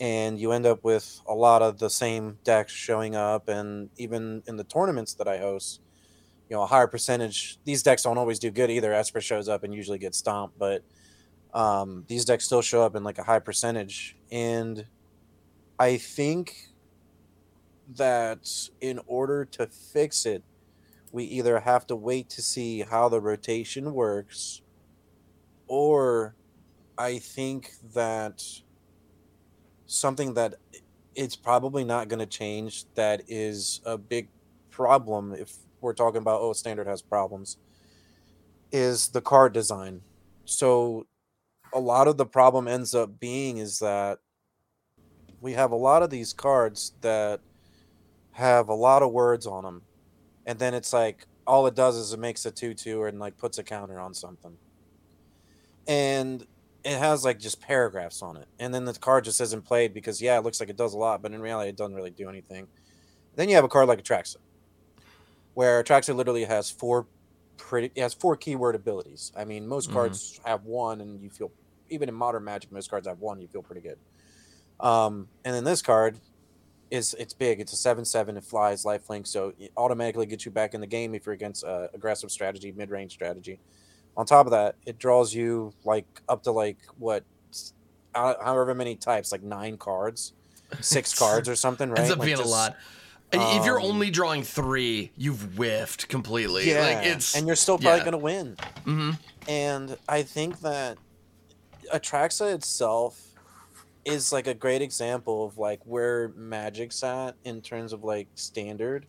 [0.00, 4.42] and you end up with a lot of the same decks showing up and even
[4.46, 5.80] in the tournaments that i host
[6.48, 8.92] you know a higher percentage these decks don't always do good either.
[8.92, 10.82] Esper shows up and usually gets stomped but
[11.52, 14.16] um, these decks still show up in like a high percentage.
[14.32, 14.86] And
[15.78, 16.68] i think
[17.96, 18.48] that
[18.80, 20.44] in order to fix it
[21.12, 24.62] we either have to wait to see how the rotation works,
[25.66, 26.34] or
[26.96, 28.42] I think that
[29.90, 30.54] something that
[31.14, 34.28] it's probably not going to change that is a big
[34.70, 37.56] problem if we're talking about oh standard has problems
[38.70, 40.00] is the card design.
[40.44, 41.06] So
[41.74, 44.20] a lot of the problem ends up being is that
[45.40, 47.40] we have a lot of these cards that
[48.32, 49.82] have a lot of words on them
[50.46, 53.58] and then it's like all it does is it makes a 2-2 and like puts
[53.58, 54.56] a counter on something.
[55.88, 56.46] And
[56.84, 60.20] it has like just paragraphs on it and then the card just isn't played because
[60.20, 62.28] yeah it looks like it does a lot but in reality it doesn't really do
[62.28, 62.66] anything.
[63.36, 64.36] Then you have a card like Atraxa
[65.54, 67.06] where Atraxa literally has four
[67.56, 69.32] pretty it has four keyword abilities.
[69.36, 69.96] I mean most mm-hmm.
[69.96, 71.50] cards have one and you feel
[71.90, 73.98] even in modern magic most cards have one you feel pretty good.
[74.80, 76.18] Um and then this card
[76.90, 77.60] is it's big.
[77.60, 81.14] It's a 7-7 it flies lifelink so it automatically gets you back in the game
[81.14, 83.60] if you're against uh, aggressive strategy mid-range strategy
[84.16, 87.24] on top of that, it draws you like up to like what,
[88.14, 90.32] however many types, like nine cards,
[90.80, 92.00] six cards or something, right?
[92.00, 92.76] Ends up like being just, a lot.
[93.32, 96.68] Um, if you're um, only drawing three, you've whiffed completely.
[96.68, 98.04] Yeah, like it's and you're still probably yeah.
[98.04, 98.56] gonna win.
[98.84, 99.10] Mm-hmm.
[99.48, 100.98] And I think that
[101.92, 103.30] Atraxa itself
[104.04, 109.06] is like a great example of like where Magic's at in terms of like standard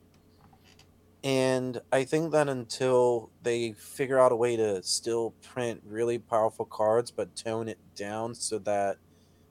[1.24, 6.66] and I think that until they figure out a way to still print really powerful
[6.66, 8.98] cards, but tone it down so that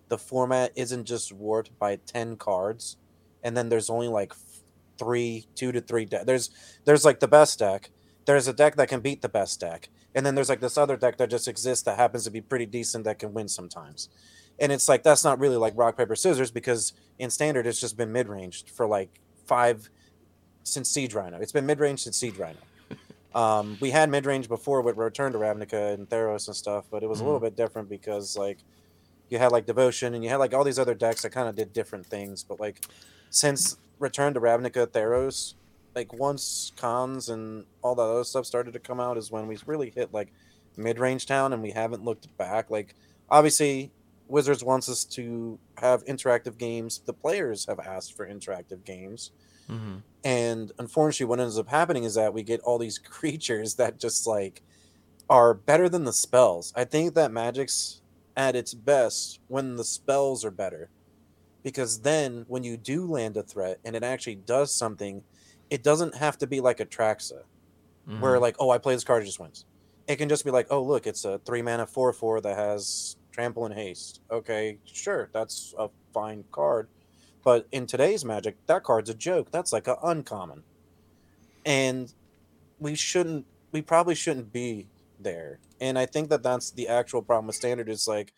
[0.09, 2.97] the format isn't just warped by 10 cards,
[3.45, 4.33] and then there's only like
[4.99, 6.25] three, two to three decks.
[6.25, 6.51] There's,
[6.85, 7.91] there's like the best deck.
[8.27, 9.89] There's a deck that can beat the best deck.
[10.13, 12.67] And then there's like this other deck that just exists that happens to be pretty
[12.67, 14.09] decent that can win sometimes.
[14.59, 17.97] And it's like, that's not really like rock, paper, scissors because in standard, it's just
[17.97, 19.89] been mid ranged for like five
[20.73, 21.39] since Siege Rhino.
[21.39, 22.59] It's been mid range since Siege Rhino.
[23.33, 27.05] Um, we had mid range before with Return to Ravnica and Theros and stuff, but
[27.05, 27.27] it was mm-hmm.
[27.27, 27.55] a little mm-hmm.
[27.55, 28.59] bit different because like
[29.29, 31.55] you had like Devotion and you had like all these other decks that kind of
[31.55, 32.43] did different things.
[32.43, 32.85] But like
[33.31, 35.55] since Return to Ravnica, Theros,
[35.95, 39.57] like once Khans and all that other stuff started to come out is when we
[39.65, 40.33] really hit like
[40.77, 42.69] mid range town and we haven't looked back.
[42.69, 42.95] Like
[43.31, 43.93] obviously
[44.29, 47.01] Wizards wants us to have interactive games.
[47.05, 49.33] The players have asked for interactive games.
[49.71, 49.97] Mm-hmm.
[50.25, 54.27] And unfortunately, what ends up happening is that we get all these creatures that just
[54.27, 54.63] like
[55.29, 56.73] are better than the spells.
[56.77, 58.03] I think that magic's
[58.37, 60.91] at its best when the spells are better.
[61.63, 65.23] Because then when you do land a threat and it actually does something,
[65.69, 67.43] it doesn't have to be like Atraxa,
[68.09, 68.21] mm-hmm.
[68.21, 69.67] where like, oh, I play this card, it just wins.
[70.09, 73.17] It can just be like, oh, look, it's a three mana four four that has
[73.31, 74.23] trample and haste.
[74.31, 76.89] Okay, sure, that's a fine card.
[77.43, 79.51] But in today's Magic, that card's a joke.
[79.51, 80.63] That's like an uncommon.
[81.65, 82.13] And
[82.79, 85.61] we shouldn't, we probably shouldn't be there.
[85.81, 88.33] And I think that that's the actual problem with Standard is like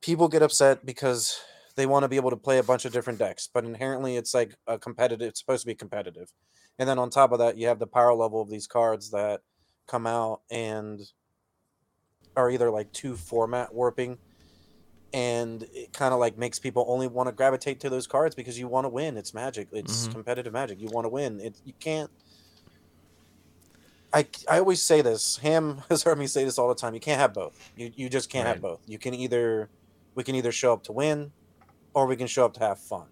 [0.00, 1.40] people get upset because
[1.76, 4.34] they want to be able to play a bunch of different decks, but inherently it's
[4.34, 6.32] like a competitive, it's supposed to be competitive.
[6.78, 9.40] And then on top of that, you have the power level of these cards that
[9.86, 11.00] come out and
[12.36, 14.18] are either like two format warping
[15.12, 18.58] and it kind of like makes people only want to gravitate to those cards because
[18.58, 19.16] you want to win.
[19.16, 19.68] It's magic.
[19.72, 20.12] It's mm-hmm.
[20.12, 20.80] competitive magic.
[20.80, 21.40] You want to win.
[21.40, 22.10] It you can't.
[24.12, 25.36] I, I always say this.
[25.38, 26.94] Ham has heard me say this all the time.
[26.94, 27.70] You can't have both.
[27.76, 28.52] You you just can't right.
[28.52, 28.80] have both.
[28.86, 29.68] You can either
[30.14, 31.32] we can either show up to win,
[31.94, 33.06] or we can show up to have fun,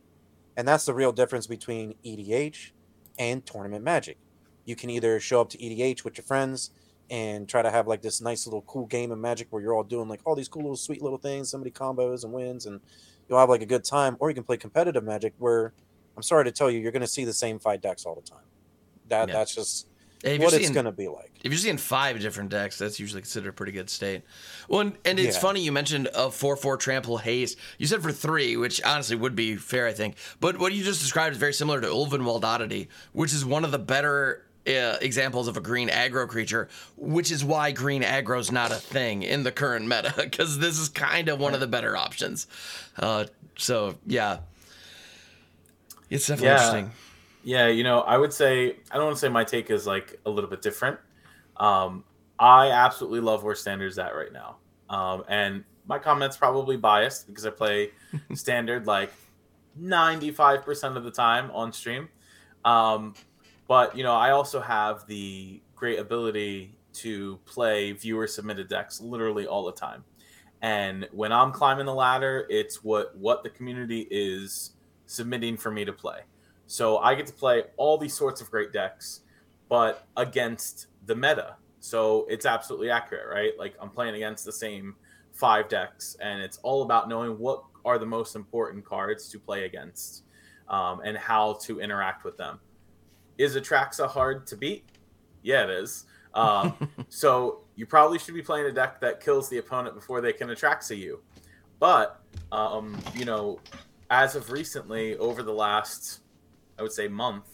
[0.56, 2.70] and that's the real difference between EDH
[3.18, 4.18] and tournament magic.
[4.64, 6.70] You can either show up to EDH with your friends
[7.10, 9.84] and try to have like this nice little cool game of magic where you're all
[9.84, 12.80] doing like all these cool little sweet little things, somebody combos and wins, and
[13.28, 14.16] you'll have like a good time.
[14.20, 15.72] Or you can play competitive magic where
[16.16, 18.22] I'm sorry to tell you, you're going to see the same five decks all the
[18.22, 18.44] time.
[19.08, 19.34] That yeah.
[19.34, 19.86] that's just
[20.22, 21.30] what it's going to be like.
[21.44, 24.22] If you're seeing five different decks, that's usually considered a pretty good state.
[24.68, 25.42] Well, and, and it's yeah.
[25.42, 27.56] funny you mentioned a four-four trample haste.
[27.78, 30.16] You said for three, which honestly would be fair, I think.
[30.40, 33.70] But what you just described is very similar to Ulvenwald Oddity, which is one of
[33.70, 38.52] the better uh, examples of a green aggro creature, which is why green aggro is
[38.52, 41.66] not a thing in the current meta because this is kind of one of the
[41.66, 42.46] better options.
[42.98, 43.24] Uh,
[43.56, 44.38] so yeah,
[46.10, 46.54] it's definitely yeah.
[46.54, 46.90] interesting.
[47.44, 50.20] Yeah, you know, I would say I don't want to say my take is like
[50.26, 50.98] a little bit different.
[51.56, 52.04] Um,
[52.38, 54.56] I absolutely love where standards at right now,
[54.90, 57.90] um, and my comments probably biased because I play
[58.34, 59.12] standard like
[59.76, 62.08] ninety five percent of the time on stream.
[62.64, 63.14] Um,
[63.68, 69.46] but you know, I also have the great ability to play viewer submitted decks literally
[69.46, 70.04] all the time.
[70.62, 74.72] And when I'm climbing the ladder, it's what what the community is
[75.06, 76.20] submitting for me to play.
[76.66, 79.20] So I get to play all these sorts of great decks.
[79.68, 81.56] but against the meta.
[81.80, 83.52] So it's absolutely accurate, right?
[83.58, 84.96] Like I'm playing against the same
[85.32, 89.64] five decks, and it's all about knowing what are the most important cards to play
[89.64, 90.24] against
[90.68, 92.60] um, and how to interact with them.
[93.38, 94.84] Is Atraxa hard to beat?
[95.42, 96.04] Yeah, it is.
[96.34, 96.74] Um,
[97.08, 100.48] so you probably should be playing a deck that kills the opponent before they can
[100.48, 101.22] Atraxa you.
[101.78, 102.20] But
[102.50, 103.60] um, you know,
[104.10, 106.20] as of recently, over the last,
[106.78, 107.46] I would say, month,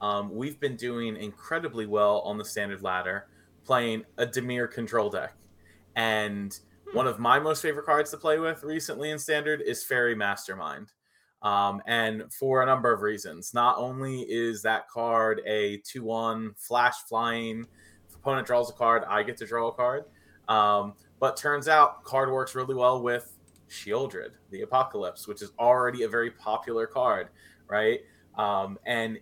[0.00, 3.26] um, we've been doing incredibly well on the standard ladder,
[3.64, 5.34] playing a Dimir control deck.
[5.96, 6.58] And
[6.88, 6.96] hmm.
[6.96, 10.92] one of my most favorite cards to play with recently in standard is Faerie Mastermind.
[11.42, 13.54] Um, and for a number of reasons.
[13.54, 17.66] Not only is that card a 2 1 flash flying,
[18.08, 20.04] if opponent draws a card, I get to draw a card.
[20.48, 23.36] Um, but turns out card works really well with
[23.68, 27.28] Sheoldred, the Apocalypse, which is already a very popular card,
[27.68, 28.00] right?
[28.36, 29.18] Um, and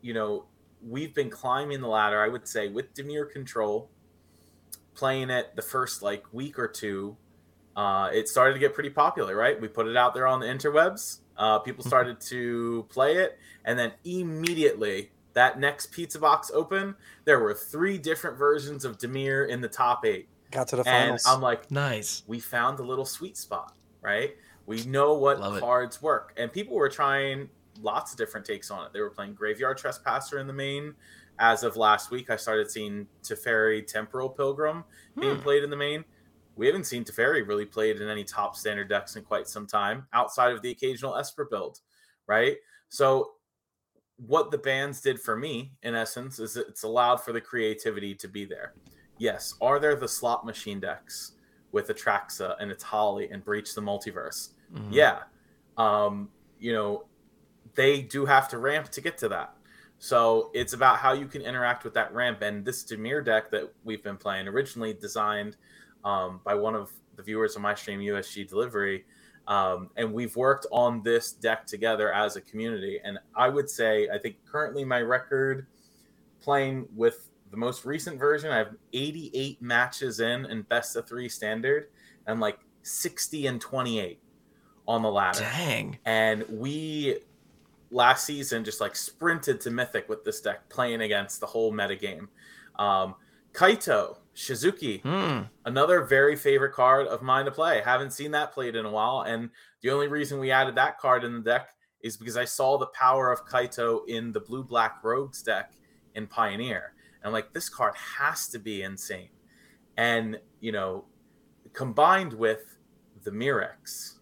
[0.00, 0.46] you know,
[0.86, 3.90] we've been climbing the ladder, I would say, with Dimir Control,
[4.94, 7.16] playing it the first like week or two.
[7.74, 9.58] Uh, it started to get pretty popular, right?
[9.58, 11.20] We put it out there on the interwebs.
[11.36, 11.88] Uh, people mm-hmm.
[11.88, 17.98] started to play it, and then immediately that next pizza box open, there were three
[17.98, 20.28] different versions of Dimir in the top eight.
[20.50, 21.24] Got to the finals.
[21.24, 22.22] And I'm like, nice.
[22.26, 24.36] We found the little sweet spot, right?
[24.66, 26.02] We know what Love cards it.
[26.02, 27.48] work, and people were trying
[27.80, 28.92] lots of different takes on it.
[28.92, 30.94] They were playing Graveyard Trespasser in the main.
[31.38, 34.84] As of last week, I started seeing Teferi Temporal Pilgrim
[35.18, 35.42] being hmm.
[35.42, 36.04] played in the main.
[36.56, 40.06] We haven't seen Teferi really played in any top standard decks in quite some time,
[40.12, 41.80] outside of the occasional Esper build,
[42.26, 42.56] right?
[42.88, 43.32] So,
[44.16, 48.28] what the bans did for me, in essence, is it's allowed for the creativity to
[48.28, 48.74] be there.
[49.18, 51.32] Yes, are there the slot machine decks
[51.72, 54.50] with Atraxa and Etali and Breach the Multiverse?
[54.72, 54.92] Mm-hmm.
[54.92, 55.20] Yeah.
[55.76, 57.06] Um, you know,
[57.74, 59.54] they do have to ramp to get to that.
[59.98, 62.42] So it's about how you can interact with that ramp.
[62.42, 65.56] And this Dimir deck that we've been playing, originally designed
[66.04, 69.04] um, by one of the viewers on my stream, USG Delivery,
[69.48, 73.00] um, and we've worked on this deck together as a community.
[73.02, 75.66] And I would say, I think currently my record
[76.40, 81.28] playing with the most recent version, I have 88 matches in and best of three
[81.28, 81.88] standard,
[82.26, 84.20] and like 60 and 28
[84.86, 85.40] on the ladder.
[85.40, 85.98] Dang.
[86.04, 87.18] And we
[87.90, 91.96] last season just like sprinted to Mythic with this deck, playing against the whole meta
[91.96, 92.28] game.
[92.78, 93.14] Um,
[93.52, 95.44] Kaito, Shizuki, hmm.
[95.64, 97.82] another very favorite card of mine to play.
[97.84, 99.22] Haven't seen that played in a while.
[99.22, 99.50] And
[99.82, 101.70] the only reason we added that card in the deck
[102.02, 105.72] is because I saw the power of Kaito in the blue black rogues deck
[106.14, 106.94] in Pioneer.
[107.20, 109.28] And I'm like, this card has to be insane.
[109.96, 111.04] And, you know,
[111.72, 112.78] combined with
[113.22, 114.14] the Mirrex,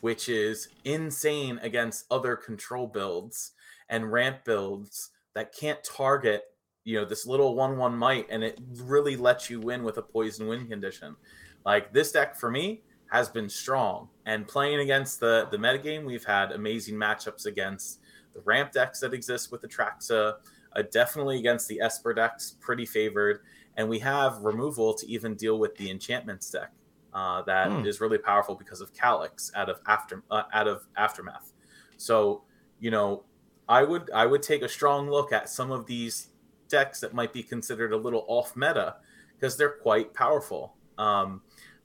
[0.00, 3.52] which is insane against other control builds
[3.88, 6.44] and ramp builds that can't target
[6.86, 10.02] you know this little one one might and it really lets you win with a
[10.02, 11.16] poison win condition
[11.64, 16.24] like this deck for me has been strong and playing against the the metagame we've
[16.24, 18.00] had amazing matchups against
[18.34, 20.34] the ramp decks that exist with the Traxa,
[20.74, 23.40] uh, definitely against the Esper decks pretty favored
[23.76, 26.70] and we have removal to even deal with the enchantments deck
[27.16, 27.84] uh, that hmm.
[27.86, 31.52] is really powerful because of Calix out of after uh, out of aftermath.
[31.96, 32.42] So
[32.78, 33.24] you know,
[33.68, 36.28] I would I would take a strong look at some of these
[36.68, 38.96] decks that might be considered a little off meta
[39.34, 40.74] because they're quite powerful.
[40.98, 41.42] Um,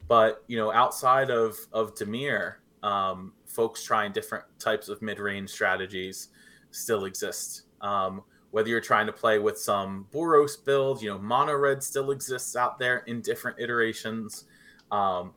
[0.07, 5.49] but you know, outside of of Dimir, um, folks trying different types of mid range
[5.49, 6.29] strategies
[6.71, 7.63] still exist.
[7.81, 12.11] Um, whether you're trying to play with some Boros build, you know, Mono Red still
[12.11, 14.45] exists out there in different iterations.
[14.91, 15.33] Um,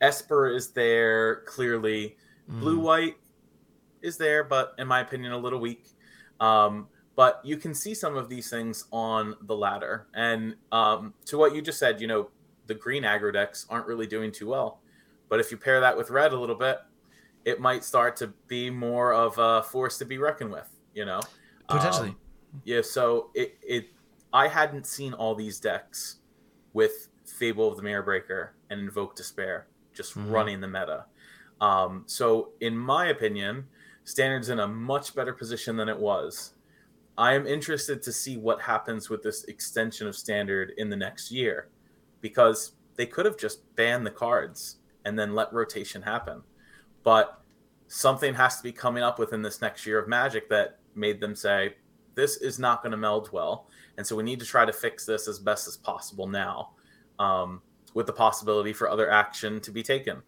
[0.00, 2.16] Esper is there clearly.
[2.50, 2.60] Mm.
[2.60, 3.16] Blue White
[4.02, 5.86] is there, but in my opinion, a little weak.
[6.38, 6.88] Um,
[7.20, 10.06] but you can see some of these things on the ladder.
[10.14, 12.30] And um, to what you just said, you know,
[12.66, 14.80] the green aggro decks aren't really doing too well.
[15.28, 16.78] But if you pair that with red a little bit,
[17.44, 21.20] it might start to be more of a force to be reckoned with, you know?
[21.68, 22.08] Potentially.
[22.08, 22.16] Um,
[22.64, 23.88] yeah, so it, it
[24.32, 26.20] I hadn't seen all these decks
[26.72, 30.30] with Fable of the Mirror Breaker and Invoke Despair, just mm-hmm.
[30.30, 31.04] running the meta.
[31.60, 33.66] Um, so, in my opinion,
[34.04, 36.54] Standard's in a much better position than it was.
[37.20, 41.30] I am interested to see what happens with this extension of Standard in the next
[41.30, 41.68] year
[42.22, 46.40] because they could have just banned the cards and then let rotation happen.
[47.02, 47.42] But
[47.88, 51.36] something has to be coming up within this next year of Magic that made them
[51.36, 51.74] say,
[52.14, 53.66] this is not going to meld well.
[53.98, 56.70] And so we need to try to fix this as best as possible now
[57.18, 57.60] um,
[57.92, 60.22] with the possibility for other action to be taken.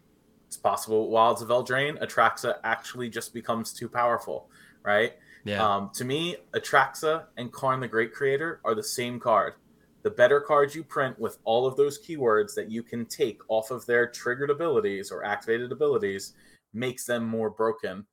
[0.46, 4.50] It's possible Wilds of Eldraine, Atraxa actually just becomes too powerful,
[4.82, 5.14] right?
[5.44, 5.64] Yeah.
[5.64, 9.54] Um, to me, Atraxa and Karn the Great Creator are the same card.
[10.02, 13.70] The better cards you print with all of those keywords that you can take off
[13.70, 16.34] of their triggered abilities or activated abilities
[16.74, 18.06] makes them more broken.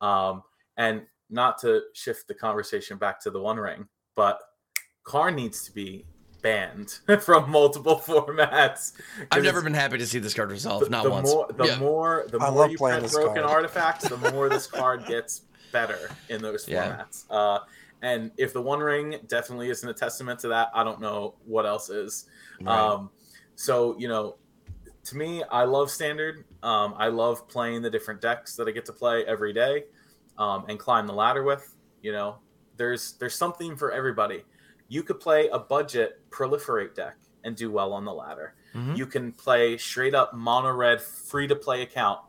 [0.00, 0.42] Um,
[0.76, 4.38] and not to shift the conversation back to the One Ring, but
[5.04, 6.06] Karn needs to be
[6.42, 8.92] banned from multiple formats.
[9.30, 10.84] I've never been happy to see this card resolve.
[10.84, 11.32] The, not the once.
[11.32, 11.78] More, the yeah.
[11.78, 13.50] more, the I more you print broken card.
[13.50, 15.42] artifacts, the more this card gets
[15.72, 17.24] better in those formats.
[17.30, 17.60] Uh,
[18.02, 21.66] and if the One Ring definitely isn't a testament to that, I don't know what
[21.66, 22.26] else is.
[22.60, 22.76] Right.
[22.76, 23.10] Um,
[23.54, 24.36] so you know,
[25.04, 26.44] to me, I love Standard.
[26.62, 29.84] Um, I love playing the different decks that I get to play every day
[30.38, 31.74] um, and climb the ladder with.
[32.02, 32.36] You know,
[32.76, 34.44] there's there's something for everybody
[34.88, 38.54] you could play a budget proliferate deck and do well on the ladder.
[38.74, 38.94] Mm-hmm.
[38.94, 42.20] You can play straight up mono red free to play account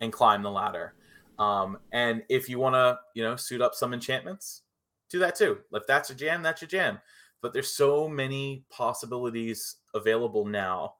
[0.00, 0.94] and climb the ladder.
[1.38, 4.62] Um, and if you want to, you know, suit up some enchantments,
[5.10, 5.58] do that too.
[5.72, 6.98] If that's a jam, that's your jam.
[7.40, 10.94] But there's so many possibilities available now.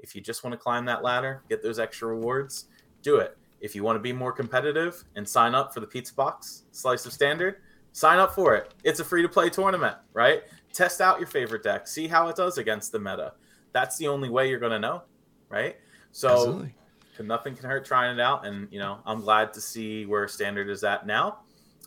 [0.00, 2.66] If you just want to climb that ladder, get those extra rewards,
[3.02, 3.38] do it.
[3.60, 7.06] If you want to be more competitive and sign up for the pizza box slice
[7.06, 7.56] of standard,
[7.92, 8.74] sign up for it.
[8.82, 10.42] It's a free to play tournament, right?
[10.72, 13.34] Test out your favorite deck, see how it does against the meta.
[13.72, 15.04] That's the only way you're going to know,
[15.48, 15.76] right?
[16.10, 16.74] So Absolutely.
[17.22, 18.46] Nothing can hurt trying it out.
[18.46, 21.38] And, you know, I'm glad to see where standard is at now.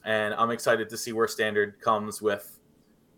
[0.05, 2.59] And I'm excited to see where standard comes with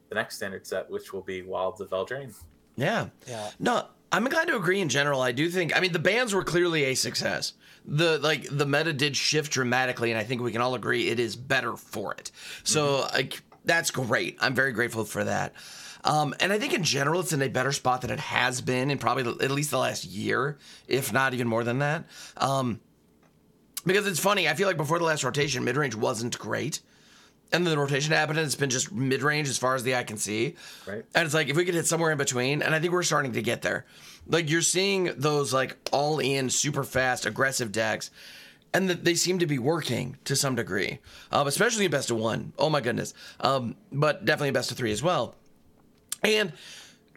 [0.09, 2.33] the next standard set, which will be Wilds of Eldraine.
[2.75, 3.09] Yeah.
[3.27, 3.51] Yeah.
[3.59, 5.21] No, I'm inclined to agree in general.
[5.21, 7.53] I do think I mean the bans were clearly a success.
[7.85, 11.19] The like the meta did shift dramatically, and I think we can all agree it
[11.19, 12.31] is better for it.
[12.63, 13.15] So mm-hmm.
[13.15, 14.37] like that's great.
[14.41, 15.53] I'm very grateful for that.
[16.03, 18.89] Um, and I think in general it's in a better spot than it has been
[18.91, 22.05] in probably at least the last year, if not even more than that.
[22.37, 22.79] Um,
[23.85, 26.81] because it's funny, I feel like before the last rotation, mid range wasn't great.
[27.51, 30.03] And then the rotation happened and it's been just mid-range as far as the eye
[30.03, 30.55] can see.
[30.85, 31.03] Right.
[31.15, 33.33] And it's like if we could hit somewhere in between and i think we're starting
[33.33, 33.85] to get there.
[34.27, 38.11] Like you're seeing those like all in super fast aggressive decks
[38.71, 40.99] and that they seem to be working to some degree.
[41.31, 42.53] Um, especially in best of one.
[42.59, 43.15] Oh my goodness.
[43.39, 45.35] Um, but definitely best of three as well
[46.23, 46.53] and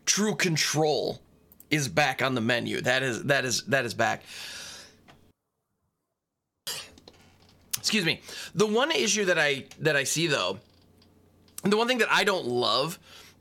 [0.07, 1.21] true control
[1.71, 4.23] is back on the menu that is that is that is back
[7.83, 8.21] Excuse me.
[8.55, 10.61] The one issue that I that I see though,
[11.65, 12.97] the one thing that I don't love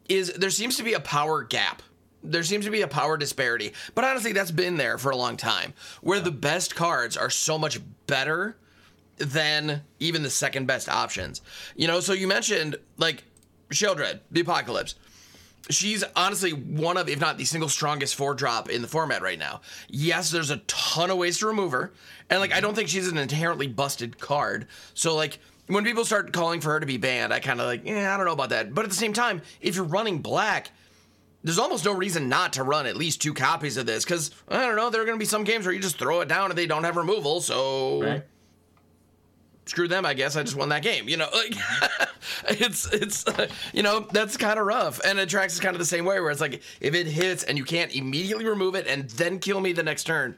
[0.10, 1.84] is there seems to be a power gap.
[2.24, 3.74] There seems to be a power disparity.
[3.94, 5.76] But honestly, that's been there for a long time.
[6.02, 8.58] Where the best cards are so much better
[9.18, 11.42] than even the second best options.
[11.76, 13.24] You know, so you mentioned like
[13.70, 14.96] Sheoldred, the Apocalypse
[15.70, 19.40] she's honestly one of, if not the single strongest four drop in the format right
[19.40, 19.62] now.
[19.88, 21.94] Yes, there's a ton of ways to remove her,
[22.30, 22.64] and like I mm-hmm.
[22.64, 24.68] don't think she's an inherently busted card.
[24.94, 27.86] So like when people start calling for her to be banned, I kind of like,
[27.86, 28.74] yeah, I don't know about that.
[28.74, 30.72] But at the same time, if you're running black,
[31.44, 34.66] there's almost no reason not to run at least two copies of this because I
[34.66, 34.90] don't know.
[34.90, 36.68] There are going to be some games where you just throw it down and they
[36.68, 38.04] don't have removal, so.
[38.04, 38.24] Right
[39.72, 41.56] screw them i guess i just won that game you know like
[42.50, 45.86] it's it's uh, you know that's kind of rough and Atraxa is kind of the
[45.86, 49.10] same way where it's like if it hits and you can't immediately remove it and
[49.12, 50.38] then kill me the next turn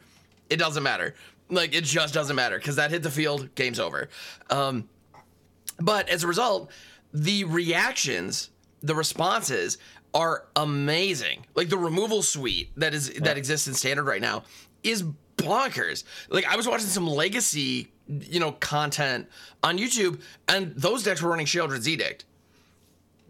[0.52, 1.16] it doesn't matter.
[1.50, 4.10] Like it just doesn't matter because that hit the field game's over.
[4.52, 4.88] Um,
[5.80, 6.70] but as a result
[7.12, 8.52] the reactions
[8.84, 9.80] the responses
[10.14, 11.48] are amazing.
[11.56, 13.22] Like the removal suite that is yeah.
[13.22, 14.44] that exists in standard right now
[14.84, 15.04] is
[15.38, 16.04] bonkers.
[16.30, 19.28] Like i was watching some legacy you know, content
[19.64, 22.26] on YouTube, and those decks were running Sheoldred's Edict.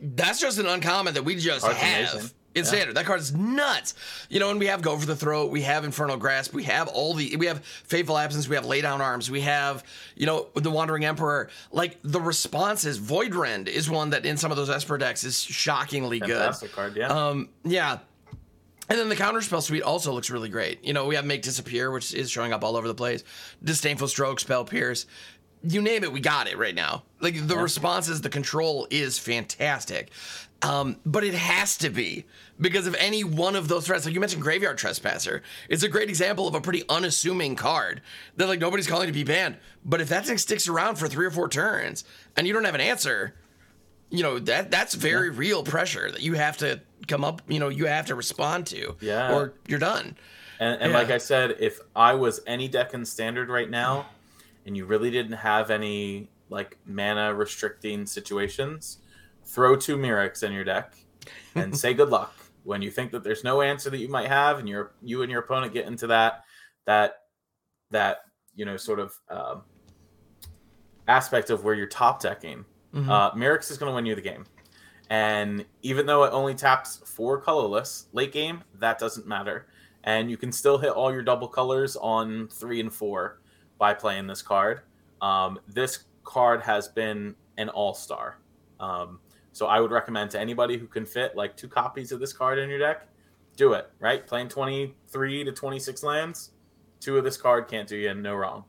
[0.02, 1.78] That's just an uncommon that we just have.
[1.78, 2.32] Amazing.
[2.56, 2.70] In yeah.
[2.70, 3.96] standard, that card is nuts.
[4.30, 6.88] You know, and we have Go for the Throat, we have Infernal Grasp, we have
[6.88, 9.84] all the, we have Fateful Absence, we have Lay Down Arms, we have,
[10.16, 11.50] you know, the Wandering Emperor.
[11.72, 15.42] Like the responses, Void Rend is one that in some of those Esper decks is
[15.42, 16.76] shockingly Fantastic good.
[16.76, 17.08] card, yeah.
[17.08, 18.00] Um, yeah,
[18.90, 20.84] and then the counterspell suite also looks really great.
[20.84, 23.24] You know, we have Make Disappear, which is showing up all over the place.
[23.64, 25.06] Disdainful Stroke, Spell Pierce.
[25.66, 27.04] You name it, we got it right now.
[27.22, 30.12] Like the responses, the control is fantastic.
[30.62, 32.26] Um, but it has to be
[32.60, 34.06] because of any one of those threats.
[34.06, 35.42] Like you mentioned, Graveyard Trespasser.
[35.70, 38.02] It's a great example of a pretty unassuming card
[38.38, 39.58] that like nobody's calling to be banned.
[39.84, 42.06] But if that thing sticks around for three or four turns
[42.38, 43.34] and you don't have an answer,
[44.14, 45.40] you know that that's very yeah.
[45.40, 48.96] real pressure that you have to come up you know you have to respond to
[49.02, 50.16] yeah or you're done
[50.60, 50.98] and, and yeah.
[50.98, 54.06] like i said if i was any deck in standard right now
[54.66, 59.00] and you really didn't have any like mana restricting situations
[59.46, 60.94] throw two Mirrex in your deck
[61.56, 62.34] and say good luck
[62.64, 65.32] when you think that there's no answer that you might have and you're you and
[65.32, 66.44] your opponent get into that
[66.86, 67.24] that
[67.90, 68.20] that
[68.56, 69.64] you know sort of um,
[71.08, 73.10] aspect of where you're top decking mm-hmm.
[73.10, 74.46] uh, Mirrex is going to win you the game.
[75.10, 79.68] And even though it only taps four colorless late game, that doesn't matter.
[80.04, 83.40] And you can still hit all your double colors on three and four
[83.78, 84.82] by playing this card.
[85.22, 88.40] Um, this card has been an all star.
[88.80, 89.20] Um,
[89.52, 92.58] so I would recommend to anybody who can fit like two copies of this card
[92.60, 93.08] in your deck,
[93.56, 94.26] do it, right?
[94.26, 96.52] Playing 23 to 26 lands,
[97.00, 98.66] two of this card can't do you no wrong.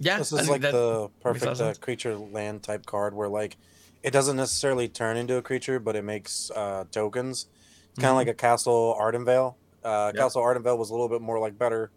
[0.00, 3.58] Yeah, this is like the perfect uh, creature land type card where like
[4.02, 7.46] it doesn't necessarily turn into a creature, but it makes uh, tokens.
[7.90, 8.16] It's kind of mm-hmm.
[8.16, 9.56] like a Castle Ardenvale.
[9.84, 10.22] Uh, yep.
[10.22, 11.90] Castle Ardenvale was a little bit more like better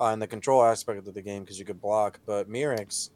[0.00, 3.10] uh, in the control aspect of the game because you could block, but Mirrex,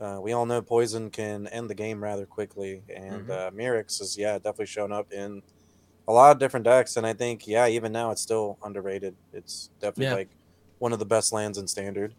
[0.00, 3.30] uh, we all know poison can end the game rather quickly, and mm-hmm.
[3.30, 5.42] uh, Mirrex has yeah definitely shown up in
[6.06, 9.16] a lot of different decks, and I think yeah even now it's still underrated.
[9.32, 10.14] It's definitely yeah.
[10.14, 10.30] like
[10.78, 12.14] one of the best lands in standard.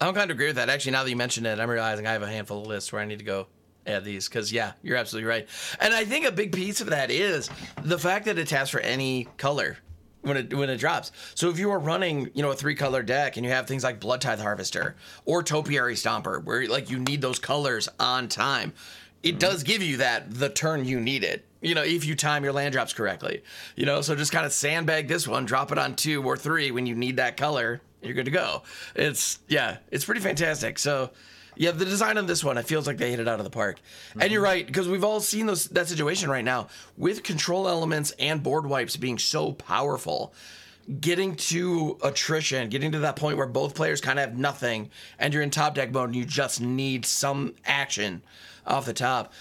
[0.00, 0.70] I'm kind of agree with that.
[0.70, 3.02] Actually, now that you mention it, I'm realizing I have a handful of lists where
[3.02, 3.48] I need to go
[3.86, 5.46] add these because yeah, you're absolutely right.
[5.78, 7.50] And I think a big piece of that is
[7.82, 9.76] the fact that it taps for any color
[10.22, 11.12] when it when it drops.
[11.34, 13.84] So if you are running, you know, a three color deck and you have things
[13.84, 18.72] like Blood Tithe Harvester or Topiary Stomper, where like you need those colors on time,
[19.22, 19.38] it mm-hmm.
[19.38, 21.44] does give you that the turn you need it.
[21.60, 23.42] You know, if you time your land drops correctly.
[23.76, 26.70] You know, so just kind of sandbag this one, drop it on two or three
[26.70, 28.62] when you need that color, you're good to go.
[28.94, 30.78] It's yeah, it's pretty fantastic.
[30.78, 31.10] So
[31.56, 33.50] yeah, the design on this one, it feels like they hit it out of the
[33.50, 33.80] park.
[34.10, 34.22] Mm-hmm.
[34.22, 38.12] And you're right because we've all seen those that situation right now with control elements
[38.18, 40.32] and board wipes being so powerful.
[41.00, 44.90] Getting to attrition, getting to that point where both players kind of have nothing,
[45.20, 48.22] and you're in top deck mode, and you just need some action
[48.66, 49.32] off the top.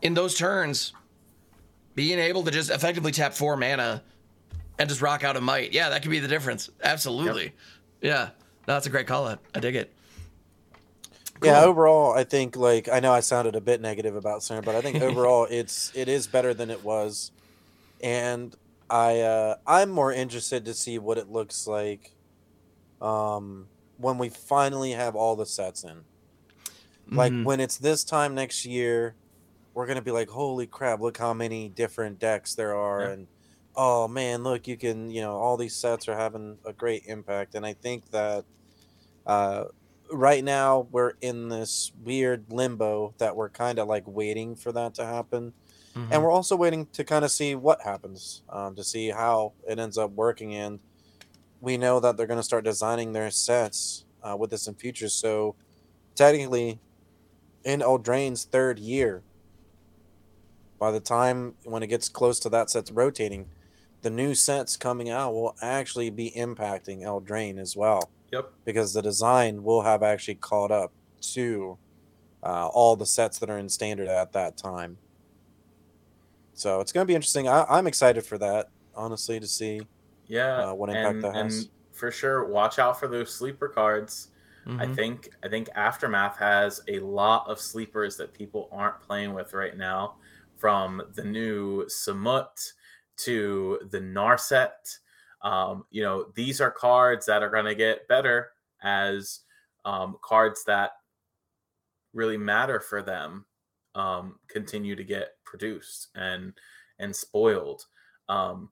[0.00, 0.92] In those turns,
[1.94, 4.02] being able to just effectively tap four mana
[4.78, 6.70] and just rock out a might, yeah, that could be the difference.
[6.82, 7.44] Absolutely.
[7.44, 7.52] Yep.
[8.00, 8.30] Yeah,
[8.66, 9.40] no, that's a great call out.
[9.54, 9.92] I dig it.
[11.40, 11.50] Cool.
[11.50, 14.74] Yeah, overall, I think like I know I sounded a bit negative about Center, but
[14.74, 17.32] I think overall it's it is better than it was,
[18.00, 18.54] and
[18.88, 22.12] I uh, I'm more interested to see what it looks like,
[23.00, 23.66] um,
[23.98, 26.04] when we finally have all the sets in.
[27.14, 27.44] Like mm-hmm.
[27.44, 29.14] when it's this time next year,
[29.74, 31.00] we're gonna be like, holy crap!
[31.00, 33.10] Look how many different decks there are, yeah.
[33.10, 33.26] and
[33.76, 37.54] oh man, look, you can, you know, all these sets are having a great impact.
[37.54, 38.44] And I think that
[39.26, 39.64] uh,
[40.10, 44.94] right now we're in this weird limbo that we're kind of like waiting for that
[44.94, 45.52] to happen.
[45.96, 46.12] Mm-hmm.
[46.12, 49.78] And we're also waiting to kind of see what happens, um, to see how it
[49.78, 50.54] ends up working.
[50.54, 50.80] And
[51.60, 55.08] we know that they're going to start designing their sets uh, with this in future.
[55.08, 55.54] So
[56.14, 56.80] technically,
[57.64, 59.22] in Eldraine's third year,
[60.78, 63.46] by the time when it gets close to that set's rotating,
[64.02, 68.10] the new sets coming out will actually be impacting Eldraine as well.
[68.32, 68.52] Yep.
[68.64, 71.78] Because the design will have actually caught up to
[72.42, 74.98] uh, all the sets that are in standard at that time.
[76.54, 77.48] So it's going to be interesting.
[77.48, 79.82] I, am excited for that, honestly, to see.
[80.26, 81.58] Yeah, uh, what impact and, that has.
[81.58, 84.28] And for sure, watch out for those sleeper cards.
[84.66, 84.80] Mm-hmm.
[84.80, 89.54] I think I think Aftermath has a lot of sleepers that people aren't playing with
[89.54, 90.16] right now,
[90.56, 92.72] from the new Samut
[93.18, 94.98] to the Narset.
[95.42, 98.50] Um, you know, these are cards that are going to get better
[98.82, 99.40] as
[99.84, 100.92] um, cards that
[102.12, 103.46] really matter for them
[103.94, 106.52] um, continue to get produced and
[106.98, 107.86] and spoiled.
[108.28, 108.70] Um,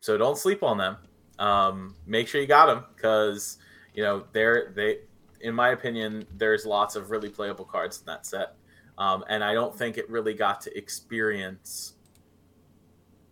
[0.00, 0.96] so don't sleep on them.
[1.38, 3.58] Um, make sure you got them because
[3.94, 4.98] you know they're they.
[5.42, 8.54] In my opinion, there's lots of really playable cards in that set,
[8.98, 11.94] um, and I don't think it really got to experience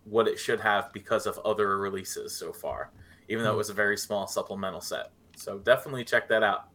[0.03, 2.91] what it should have because of other releases so far,
[3.29, 3.59] even though it hmm.
[3.59, 5.11] was a very small supplemental set.
[5.35, 6.67] So definitely check that out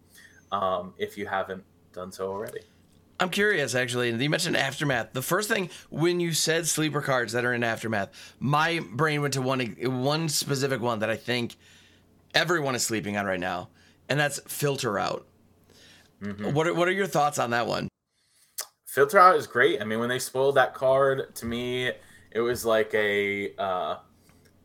[0.52, 2.60] um, if you haven't done so already.
[3.18, 4.10] I'm curious, actually.
[4.10, 5.12] And you mentioned Aftermath.
[5.12, 9.34] The first thing when you said sleeper cards that are in Aftermath, my brain went
[9.34, 11.56] to one one specific one that I think
[12.34, 13.70] everyone is sleeping on right now,
[14.08, 15.26] and that's Filter Out.
[16.22, 16.52] Mm-hmm.
[16.54, 17.88] What are, what are your thoughts on that one?
[18.86, 19.80] Filter Out is great.
[19.80, 21.92] I mean, when they spoiled that card, to me,
[22.30, 23.96] it was like a uh,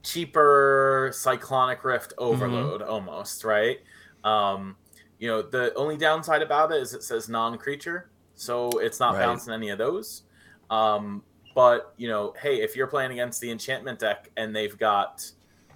[0.03, 2.89] cheaper cyclonic rift overload mm-hmm.
[2.89, 3.79] almost, right?
[4.23, 4.77] Um,
[5.19, 9.25] you know, the only downside about it is it says non-creature, so it's not right.
[9.25, 10.23] bouncing any of those.
[10.69, 11.23] Um,
[11.53, 15.29] but you know, hey, if you're playing against the enchantment deck and they've got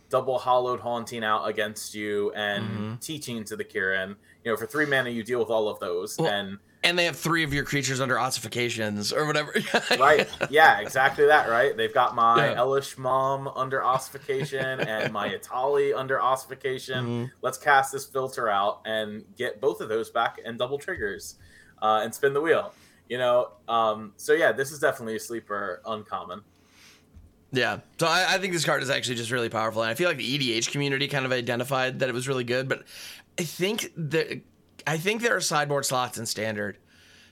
[0.10, 2.96] double Hallowed Haunting out against you and mm-hmm.
[2.96, 6.18] Teachings of the Kirin, you know, for three mana you deal with all of those
[6.18, 9.56] well, and and they have three of your creatures under ossifications or whatever.
[10.00, 10.30] right.
[10.52, 11.76] Yeah, exactly that, right?
[11.76, 12.58] They've got my yeah.
[12.58, 17.06] Elesh Norn under ossification and my Etali under ossification.
[17.06, 17.26] Mm-hmm.
[17.42, 21.38] Let's cast this filter out and get both of those back and double triggers
[21.82, 22.72] uh, and spin the wheel.
[23.10, 26.42] you know, um, so yeah, this is definitely a sleeper uncommon.
[27.56, 30.10] Yeah, so I, I, think this card is actually just really powerful, and I feel
[30.10, 32.68] like the EDH community kind of identified that it was really good.
[32.68, 32.84] But
[33.40, 34.42] I think that
[34.86, 36.78] I think there are sideboard slots in standard,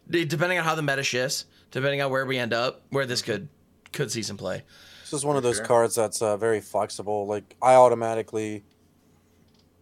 [0.09, 3.49] depending on how the meta shifts, depending on where we end up, where this could
[3.91, 4.63] could see some play.
[5.01, 5.65] This is one of those sure.
[5.65, 7.27] cards that's uh, very flexible.
[7.27, 8.63] Like I automatically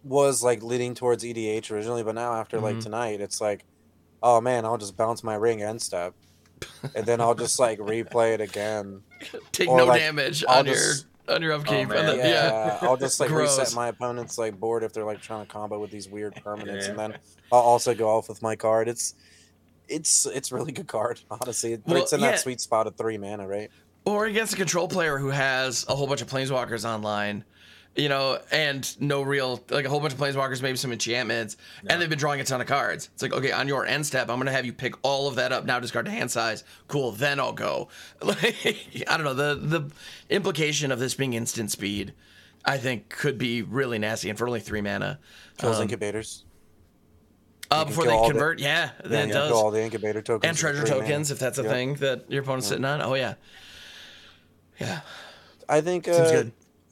[0.02, 2.66] was like leading towards EDH originally, but now after mm-hmm.
[2.66, 3.64] like tonight, it's like,
[4.22, 6.14] oh man, I'll just bounce my ring end step,
[6.94, 9.02] and then I'll just like replay it again.
[9.52, 11.88] Take or, no like, damage I'll on just, your on your upkeep.
[11.90, 13.58] Oh, then, yeah, yeah, I'll just like Gross.
[13.58, 16.82] reset my opponent's like board if they're like trying to combo with these weird permanents,
[16.82, 16.90] yeah.
[16.90, 17.18] and then
[17.50, 18.88] I'll also go off with my card.
[18.88, 19.14] It's
[19.88, 21.76] it's it's really good card, honestly.
[21.76, 22.32] But well, it's in yeah.
[22.32, 23.70] that sweet spot of three mana, right?
[24.04, 27.44] Or against a control player who has a whole bunch of planeswalkers online
[27.94, 31.92] you know, and no real like a whole bunch of planeswalkers, maybe some enchantments, no.
[31.92, 33.10] and they've been drawing a ton of cards.
[33.12, 35.52] It's like, okay, on your end step, I'm gonna have you pick all of that
[35.52, 35.66] up.
[35.66, 36.64] Now discard to hand size.
[36.88, 37.88] Cool, then I'll go.
[38.22, 39.90] Like I don't know, the the
[40.30, 42.14] implication of this being instant speed,
[42.64, 45.18] I think could be really nasty, and for only three mana.
[45.58, 46.44] Kills um, incubators.
[47.70, 49.52] Uh, before they convert, the, yeah, then yeah, it does.
[49.52, 51.34] all the incubator tokens and treasure tokens, mana.
[51.34, 51.70] if that's a yep.
[51.70, 52.70] thing that your opponent's yep.
[52.70, 53.02] sitting on.
[53.02, 53.34] Oh yeah,
[54.78, 55.00] yeah.
[55.68, 56.44] I think uh,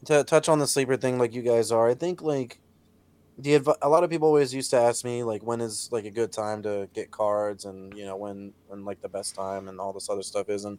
[0.07, 2.61] to touch on the sleeper thing like you guys are, I think like
[3.39, 6.05] the adv- a lot of people always used to ask me like when is like
[6.05, 9.69] a good time to get cards and you know when when like the best time
[9.69, 10.79] and all this other stuff is and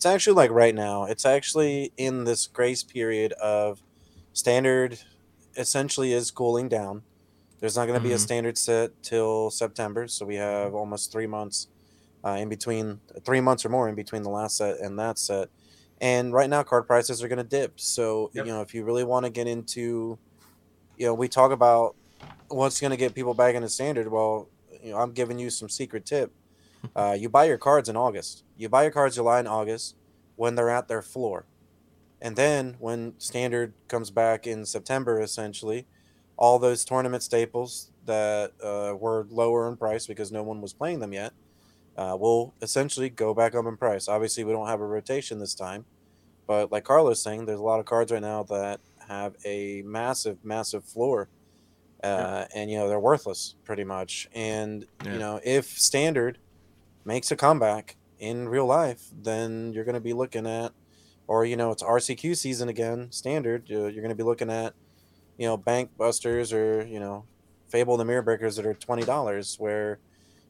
[0.00, 1.04] it's actually like right now.
[1.04, 3.82] It's actually in this grace period of
[4.32, 4.98] standard
[5.58, 7.02] essentially is cooling down.
[7.58, 8.08] There's not going to mm-hmm.
[8.08, 8.22] be a mm-hmm.
[8.22, 11.68] standard set till September, so we have almost 3 months
[12.24, 15.50] uh, in between 3 months or more in between the last set and that set
[16.00, 17.78] and right now card prices are going to dip.
[17.78, 18.46] So yep.
[18.46, 20.18] you know if you really want to get into
[20.96, 21.96] you know we talk about
[22.48, 24.10] what's going to get people back into standard.
[24.10, 24.48] Well
[24.82, 26.32] you know i'm giving you some secret tip.
[26.96, 28.42] Uh, you buy your cards in august.
[28.56, 29.96] You buy your cards july and august
[30.36, 31.44] when they're at their floor.
[32.22, 35.86] And then when standard comes back in september essentially
[36.38, 41.00] all those tournament staples that uh, were lower in price because no one was playing
[41.00, 41.34] them yet
[42.00, 44.08] uh, will essentially go back up in price.
[44.08, 45.84] Obviously, we don't have a rotation this time,
[46.46, 50.38] but like Carlos saying, there's a lot of cards right now that have a massive,
[50.42, 51.28] massive floor,
[52.02, 52.46] uh, yeah.
[52.54, 54.30] and you know they're worthless pretty much.
[54.34, 55.12] And yeah.
[55.12, 56.38] you know if standard
[57.04, 60.72] makes a comeback in real life, then you're going to be looking at,
[61.26, 63.68] or you know it's RCQ season again, standard.
[63.68, 64.72] You're going to be looking at,
[65.36, 67.26] you know, bank busters or you know,
[67.68, 69.98] Fable the Mirror Breakers that are twenty dollars where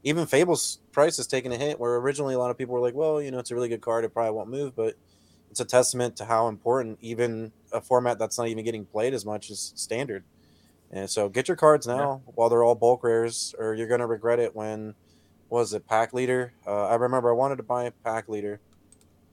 [0.02, 1.78] even Fable's price is taking a hit.
[1.80, 3.80] Where originally a lot of people were like, "Well, you know, it's a really good
[3.80, 4.04] card.
[4.04, 4.96] It probably won't move," but
[5.50, 9.24] it's a testament to how important even a format that's not even getting played as
[9.26, 10.24] much as standard.
[10.90, 12.32] And so, get your cards now yeah.
[12.34, 14.94] while they're all bulk rares, or you're gonna regret it when
[15.48, 16.52] was it pack leader?
[16.66, 18.60] Uh, I remember I wanted to buy pack leader,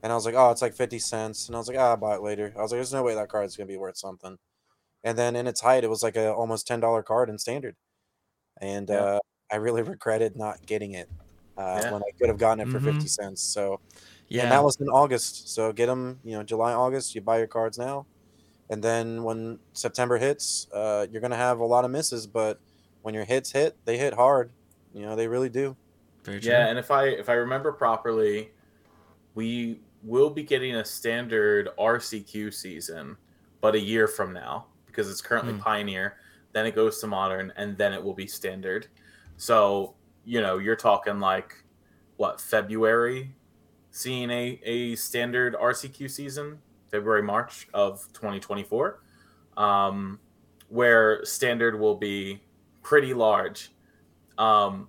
[0.02, 1.96] and I was like, "Oh, it's like fifty cents," and I was like, "Ah, I'll
[1.96, 4.38] buy it later." I was like, "There's no way that card's gonna be worth something."
[5.04, 7.76] And then in its height, it was like a almost ten dollar card in standard,
[8.60, 8.96] and yeah.
[9.02, 11.08] uh, I really regretted not getting it
[11.56, 11.92] uh, yeah.
[11.92, 12.98] when I could have gotten it for mm-hmm.
[12.98, 13.42] 50 cents.
[13.42, 13.80] So,
[14.28, 15.54] yeah, and that was in August.
[15.54, 18.06] So get them, you know, July, August, you buy your cards now.
[18.70, 22.60] And then when September hits, uh, you're going to have a lot of misses, but
[23.02, 24.50] when your hits hit, they hit hard.
[24.94, 25.76] You know, they really do.
[26.26, 28.50] Yeah, and if I if I remember properly,
[29.34, 33.16] we will be getting a standard RCQ season,
[33.62, 35.60] but a year from now because it's currently mm.
[35.60, 36.16] Pioneer.
[36.52, 38.88] Then it goes to Modern, and then it will be Standard.
[39.38, 41.54] So, you know, you're talking like
[42.16, 43.34] what, February
[43.92, 46.58] seeing a, a standard RCQ season,
[46.90, 49.00] February, March of 2024,
[49.56, 50.18] um,
[50.68, 52.42] where standard will be
[52.82, 53.72] pretty large.
[54.38, 54.88] Um,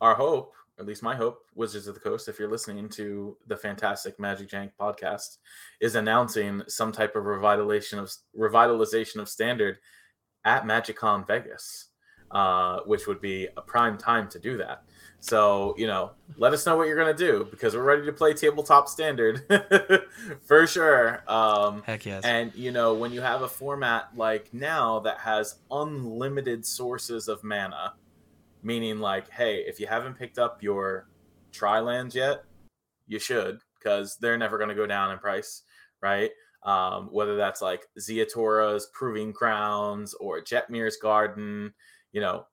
[0.00, 3.56] our hope, at least my hope, Wizards of the Coast, if you're listening to the
[3.56, 5.38] fantastic MagicJank podcast,
[5.80, 9.78] is announcing some type of revitalization of revitalization of standard
[10.44, 11.90] at MagicCon Vegas
[12.34, 14.82] uh, which would be a prime time to do that.
[15.20, 18.12] So, you know, let us know what you're going to do because we're ready to
[18.12, 19.40] play tabletop standard
[20.42, 21.22] for sure.
[21.26, 22.24] Um, Heck yes.
[22.24, 27.42] And, you know, when you have a format like now that has unlimited sources of
[27.42, 27.94] mana,
[28.62, 31.08] meaning like, hey, if you haven't picked up your
[31.52, 32.44] tri lands yet,
[33.06, 35.62] you should because they're never going to go down in price,
[36.02, 36.30] right?
[36.64, 41.72] Um, whether that's like Ziatora's Proving Ground or Jetmir's Garden,
[42.14, 42.46] you know,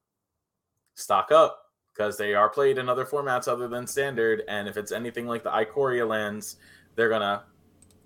[0.95, 4.43] stock up because they are played in other formats other than standard.
[4.49, 6.57] And if it's anything like the Ikoria lands,
[6.95, 7.43] they're gonna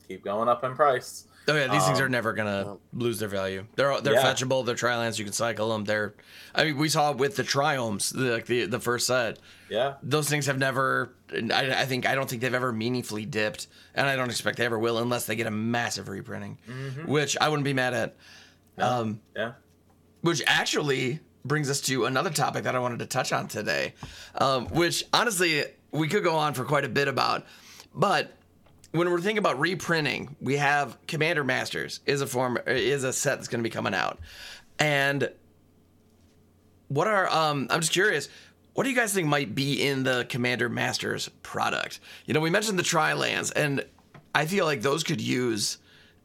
[0.07, 1.27] keep going up in price.
[1.47, 3.65] Oh yeah, these um, things are um, never gonna lose their value.
[3.75, 4.23] They're they're yeah.
[4.23, 4.65] fetchable.
[4.65, 5.17] They're trilands.
[5.17, 5.85] You can cycle them.
[5.85, 6.15] They're,
[6.53, 9.39] I mean, we saw with the triomes, the like the the first set.
[9.69, 11.15] Yeah, those things have never.
[11.31, 14.65] I, I think I don't think they've ever meaningfully dipped, and I don't expect they
[14.65, 17.09] ever will unless they get a massive reprinting, mm-hmm.
[17.09, 18.15] which I wouldn't be mad at.
[18.77, 19.53] Um, yeah.
[20.21, 23.93] Which actually brings us to another topic that I wanted to touch on today,
[24.35, 27.45] um, which honestly we could go on for quite a bit about,
[27.93, 28.33] but
[28.91, 33.35] when we're thinking about reprinting, we have Commander Masters is a form is a set
[33.35, 34.19] that's going to be coming out,
[34.79, 35.29] and
[36.87, 38.29] what are um I'm just curious.
[38.73, 42.01] What do you guys think might be in the Commander Masters product?
[42.25, 43.85] You know, we mentioned the Tri lands, and
[44.33, 45.77] I feel like those could use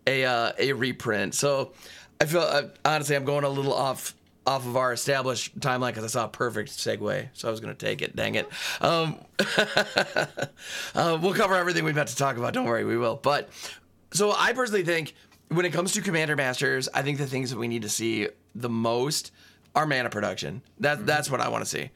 [0.06, 1.34] a uh, a reprint.
[1.34, 1.72] So
[2.20, 4.14] I feel uh, honestly, I'm going a little off
[4.50, 7.72] off of our established timeline because I saw a perfect segue, so I was going
[7.72, 8.16] to take it.
[8.16, 8.48] Dang it.
[8.80, 9.20] Um,
[10.96, 12.52] uh, we'll cover everything we've got to talk about.
[12.52, 13.14] Don't worry, we will.
[13.14, 13.48] But
[14.12, 15.14] so I personally think
[15.50, 18.26] when it comes to Commander Masters, I think the things that we need to see
[18.56, 19.30] the most
[19.76, 20.62] are mana production.
[20.80, 21.06] That mm-hmm.
[21.06, 21.90] that's what I want to see.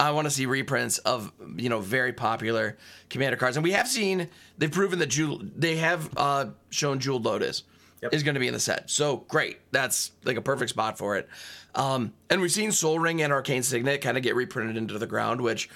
[0.00, 2.76] I want to see reprints of you know very popular
[3.08, 7.24] commander cards, and we have seen they've proven that Jewel, they have uh, shown Jeweled
[7.24, 7.62] Lotus
[8.02, 8.14] yep.
[8.14, 8.90] is going to be in the set.
[8.90, 11.28] So great, that's like a perfect spot for it.
[11.74, 15.06] Um, and we've seen Sol Ring and Arcane Signet kind of get reprinted into the
[15.06, 15.70] ground, which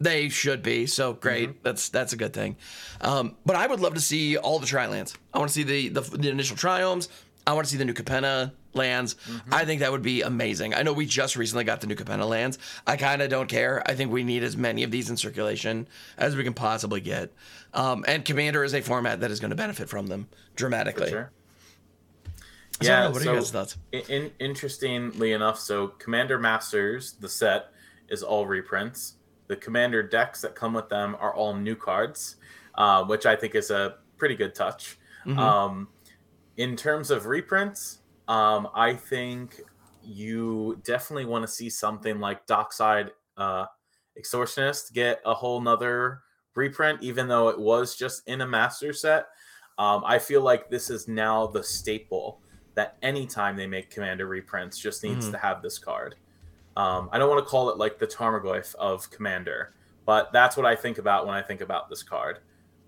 [0.00, 0.86] they should be.
[0.86, 1.58] So great, mm-hmm.
[1.62, 2.56] that's that's a good thing.
[3.00, 5.14] Um, but I would love to see all the tri lands.
[5.32, 7.08] I want to see the, the, the initial triomes.
[7.46, 9.14] I want to see the new Capenna lands.
[9.14, 9.54] Mm-hmm.
[9.54, 10.74] I think that would be amazing.
[10.74, 12.58] I know we just recently got the new Capenna lands.
[12.86, 13.82] I kind of don't care.
[13.86, 17.32] I think we need as many of these in circulation as we can possibly get.
[17.72, 21.10] Um, and Commander is a format that is going to benefit from them dramatically.
[21.10, 21.30] Sure.
[22.80, 23.76] Yeah, what so, are you guys' thoughts?
[23.92, 27.66] In, interestingly enough, so Commander Masters, the set,
[28.08, 29.16] is all reprints.
[29.48, 32.36] The Commander decks that come with them are all new cards,
[32.76, 34.98] uh, which I think is a pretty good touch.
[35.26, 35.38] Mm-hmm.
[35.38, 35.88] Um,
[36.56, 39.60] in terms of reprints, um, I think
[40.02, 43.66] you definitely want to see something like Dockside uh,
[44.18, 46.20] Extortionist get a whole nother
[46.54, 49.26] reprint, even though it was just in a master set.
[49.78, 52.42] Um, I feel like this is now the staple
[52.80, 55.32] that anytime they make commander reprints just needs mm-hmm.
[55.32, 56.14] to have this card.
[56.78, 59.74] Um, I don't want to call it like the Tarmogoyf of commander,
[60.06, 62.38] but that's what I think about when I think about this card.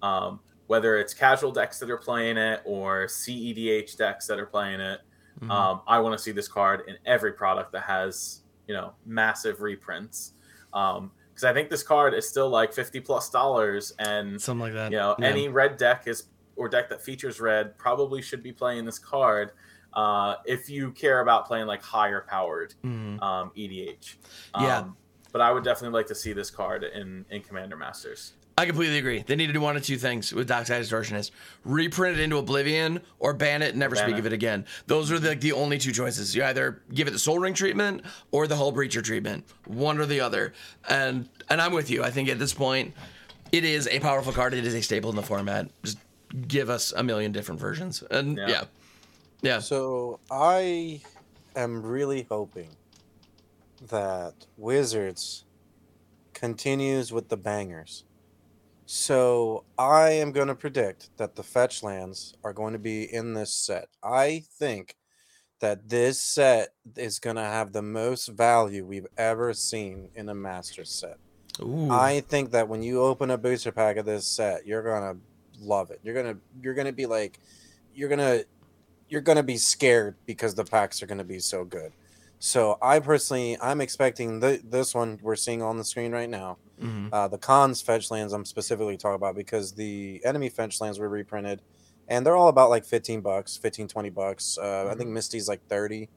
[0.00, 4.80] Um, whether it's casual decks that are playing it or CEDH decks that are playing
[4.80, 5.00] it,
[5.38, 5.50] mm-hmm.
[5.50, 9.60] um, I want to see this card in every product that has you know massive
[9.60, 10.32] reprints.
[10.70, 11.10] because um,
[11.44, 14.90] I think this card is still like fifty plus dollars, and something like that.
[14.90, 15.26] You know, yeah.
[15.26, 19.50] any red deck is or deck that features red probably should be playing this card
[19.94, 23.20] uh, if you care about playing like higher powered mm.
[23.22, 24.16] um, EDH.
[24.54, 24.84] Um, yeah.
[25.32, 28.34] But I would definitely like to see this card in, in Commander Masters.
[28.58, 29.24] I completely agree.
[29.26, 31.30] They need to do one of two things with Dockside Extortionist:
[31.64, 34.18] reprint it into Oblivion, or ban it and never ban speak it.
[34.20, 34.66] of it again.
[34.86, 36.36] Those are the, like the only two choices.
[36.36, 40.04] You either give it the Sol Ring treatment or the Hull Breacher treatment, one or
[40.04, 40.52] the other.
[40.88, 42.04] And and I'm with you.
[42.04, 42.92] I think at this point,
[43.52, 44.52] it is a powerful card.
[44.52, 45.70] It is a staple in the format.
[45.82, 45.98] Just
[46.46, 48.02] give us a million different versions.
[48.10, 48.48] And yeah.
[48.48, 48.64] yeah.
[49.42, 49.58] Yeah.
[49.58, 51.02] So I
[51.56, 52.70] am really hoping
[53.88, 55.44] that Wizards
[56.32, 58.04] continues with the bangers.
[58.86, 63.34] So I am going to predict that the fetch lands are going to be in
[63.34, 63.88] this set.
[64.02, 64.96] I think
[65.60, 70.34] that this set is going to have the most value we've ever seen in a
[70.34, 71.18] master set.
[71.60, 71.90] Ooh.
[71.90, 75.64] I think that when you open a booster pack of this set, you're going to
[75.64, 76.00] love it.
[76.02, 77.38] You're going to you're going to be like
[77.94, 78.44] you're going to
[79.12, 81.92] you're going to be scared because the packs are going to be so good.
[82.38, 86.56] So I personally, I'm expecting the, this one we're seeing on the screen right now.
[86.80, 87.08] Mm-hmm.
[87.12, 91.10] Uh, the Khans fetch lands I'm specifically talking about because the enemy fetch lands were
[91.10, 91.60] reprinted
[92.08, 94.56] and they're all about like 15 bucks, 15, 20 bucks.
[94.56, 94.86] Uh, mm-hmm.
[94.86, 95.14] I think mm-hmm.
[95.14, 96.08] Misty's like 30,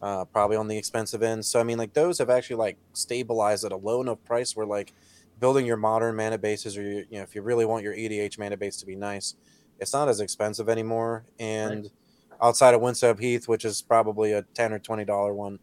[0.00, 1.44] uh, probably on the expensive end.
[1.44, 4.64] So, I mean, like those have actually like stabilized at a low enough price where
[4.64, 4.94] like
[5.40, 8.56] building your modern mana bases or, you know, if you really want your EDH mana
[8.56, 9.34] base to be nice,
[9.80, 11.24] it's not as expensive anymore.
[11.40, 11.92] And, right
[12.40, 15.58] outside of Windswept Heath, which is probably a ten or twenty dollar one.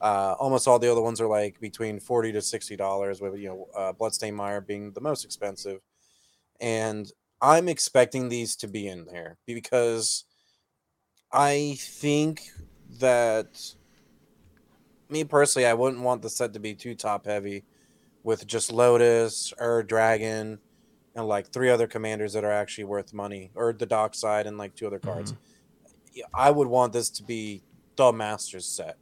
[0.00, 3.48] Uh, almost all the other ones are like between forty to sixty dollars, with you
[3.48, 5.80] know uh, Bloodstained Mire being the most expensive.
[6.60, 7.10] And
[7.40, 10.24] I'm expecting these to be in there because
[11.32, 12.50] I think
[12.98, 13.74] that
[15.08, 17.64] me personally, I wouldn't want the set to be too top heavy
[18.22, 20.58] with just Lotus or Dragon
[21.14, 24.74] and like three other commanders that are actually worth money, or the Dockside and like
[24.74, 25.32] two other cards.
[25.32, 25.49] Mm-hmm.
[26.34, 27.62] I would want this to be
[27.96, 28.96] the Masters set.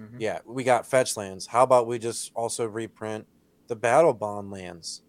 [0.00, 0.16] Mm-hmm.
[0.20, 1.46] Yeah, we got fetch lands.
[1.46, 3.26] How about we just also reprint
[3.66, 5.02] the battle bond lands?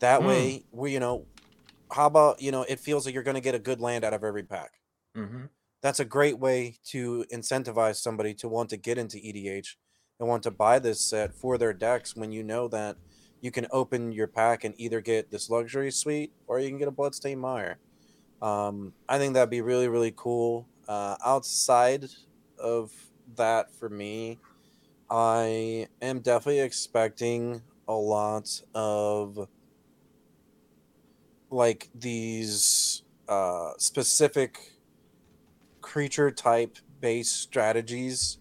[0.00, 0.26] That mm.
[0.26, 1.26] way, we you know,
[1.90, 4.14] how about you know, it feels like you're going to get a good land out
[4.14, 4.72] of every pack.
[5.16, 5.44] mm-hmm.
[5.82, 9.76] that's a great way to incentivize somebody to want to get into EDH
[10.18, 12.96] and want to buy this set for their decks when you know that
[13.40, 16.88] you can open your pack and either get this luxury suite or you can get
[16.88, 17.78] a Bloodstained Mire.
[18.42, 20.66] Um, I think that'd be really, really cool.
[20.88, 22.06] Uh, outside
[22.58, 22.92] of
[23.36, 24.38] that, for me,
[25.10, 29.48] I am definitely expecting a lot of
[31.50, 34.72] like these uh, specific
[35.80, 38.38] creature type based strategies,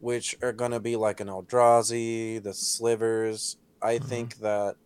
[0.00, 3.56] which are going to be like an Eldrazi, the slivers.
[3.80, 4.08] I mm-hmm.
[4.08, 4.76] think that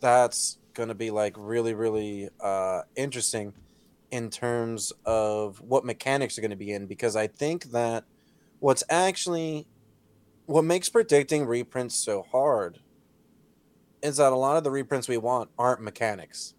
[0.00, 3.52] that's going to be like really, really uh, interesting
[4.10, 8.04] in terms of what mechanics are going to be in because I think that
[8.60, 9.66] what's actually
[10.46, 12.80] what makes predicting reprints so hard
[14.02, 16.54] is that a lot of the reprints we want aren't mechanics.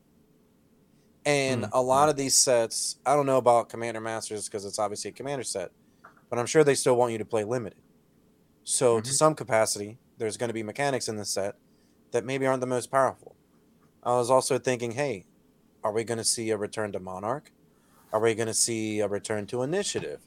[1.25, 1.77] And mm-hmm.
[1.77, 5.13] a lot of these sets, I don't know about Commander Masters because it's obviously a
[5.13, 5.71] Commander set,
[6.29, 7.79] but I'm sure they still want you to play limited.
[8.63, 9.03] So, mm-hmm.
[9.03, 11.55] to some capacity, there's going to be mechanics in the set
[12.11, 13.32] that maybe aren't the most powerful.
[14.05, 15.25] I was also thinking, hey,
[15.83, 17.51] are we going to see a return to Monarch?
[18.11, 20.19] Are we going to see a return to Initiative?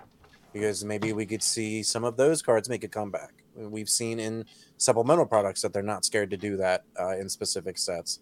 [0.52, 3.32] Because maybe we could see some of those cards make a comeback.
[3.54, 4.44] We've seen in
[4.76, 8.20] supplemental products that they're not scared to do that uh, in specific sets.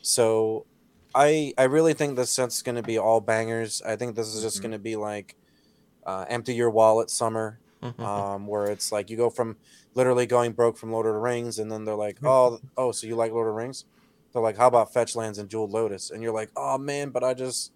[0.00, 0.66] So
[1.14, 3.82] I I really think this set's going to be all bangers.
[3.82, 4.62] I think this is just mm-hmm.
[4.62, 5.36] going to be like
[6.04, 7.60] uh, empty your wallet summer,
[7.98, 9.56] um, where it's like you go from
[9.94, 13.06] literally going broke from Lord of the Rings, and then they're like, oh oh, so
[13.06, 13.84] you like Lord of the Rings?
[14.32, 16.10] They're like, how about Fetch Lands and Jeweled Lotus?
[16.10, 17.72] And you're like, oh man, but I just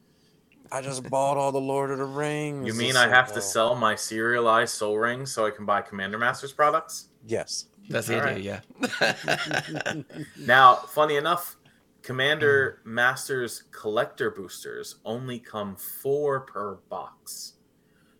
[0.72, 2.66] I just bought all the Lord of the Rings.
[2.66, 6.18] You mean I have to sell my serialized Sol Rings so I can buy Commander
[6.18, 7.08] Masters products?
[7.26, 7.66] Yes.
[7.88, 8.62] That's the idea,
[9.00, 9.16] right.
[9.30, 10.02] yeah.
[10.40, 11.56] now, funny enough,
[12.02, 17.54] Commander Masters collector boosters only come four per box.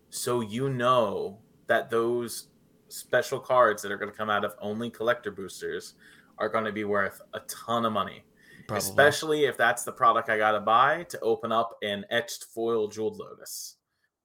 [0.09, 2.47] So you know that those
[2.89, 5.95] special cards that are going to come out of only collector boosters
[6.37, 8.23] are going to be worth a ton of money.
[8.67, 8.79] Probably.
[8.79, 12.89] Especially if that's the product I got to buy to open up an etched foil
[12.89, 13.77] jeweled lotus,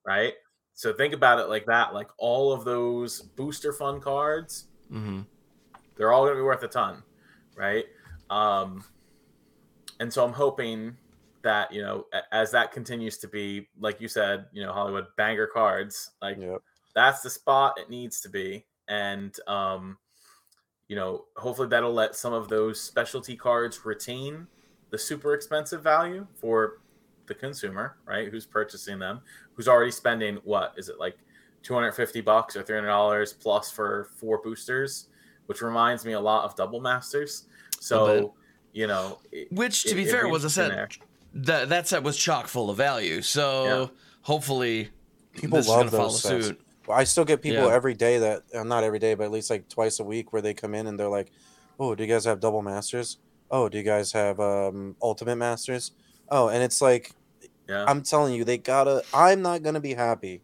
[0.05, 0.34] right?
[0.74, 1.95] So think about it like that.
[1.95, 5.20] Like all of those booster fun cards, mm-hmm.
[5.97, 7.05] they're all going to be worth a ton,
[7.57, 7.84] right?
[8.30, 8.82] Um,
[10.01, 10.97] and so I'm hoping
[11.43, 15.47] that you know as that continues to be, like you said, you know Hollywood banger
[15.47, 16.62] cards, like yep.
[16.95, 19.99] that's the spot it needs to be, and um,
[20.93, 24.47] you know, hopefully that'll let some of those specialty cards retain
[24.90, 26.80] the super expensive value for
[27.24, 28.28] the consumer, right?
[28.28, 29.22] Who's purchasing them,
[29.55, 31.16] who's already spending what is it like
[31.62, 35.09] 250 bucks or 300 dollars plus for four boosters,
[35.47, 37.47] which reminds me a lot of double masters.
[37.80, 38.34] So,
[38.74, 40.99] you know, it, which to it, be fair was a set
[41.32, 43.22] that that set was chock full of value.
[43.22, 43.86] So yeah.
[44.20, 44.90] hopefully
[45.32, 46.49] people this love those sets.
[46.49, 46.61] Suit.
[46.91, 47.74] I still get people yeah.
[47.74, 50.43] every day that uh, not every day, but at least like twice a week where
[50.43, 51.30] they come in and they're like,
[51.78, 53.18] "Oh, do you guys have double masters?
[53.51, 55.93] Oh, do you guys have um, ultimate masters?
[56.30, 57.12] Oh, and it's like,
[57.68, 57.85] yeah.
[57.87, 59.03] I'm telling you, they gotta.
[59.12, 60.41] I'm not gonna be happy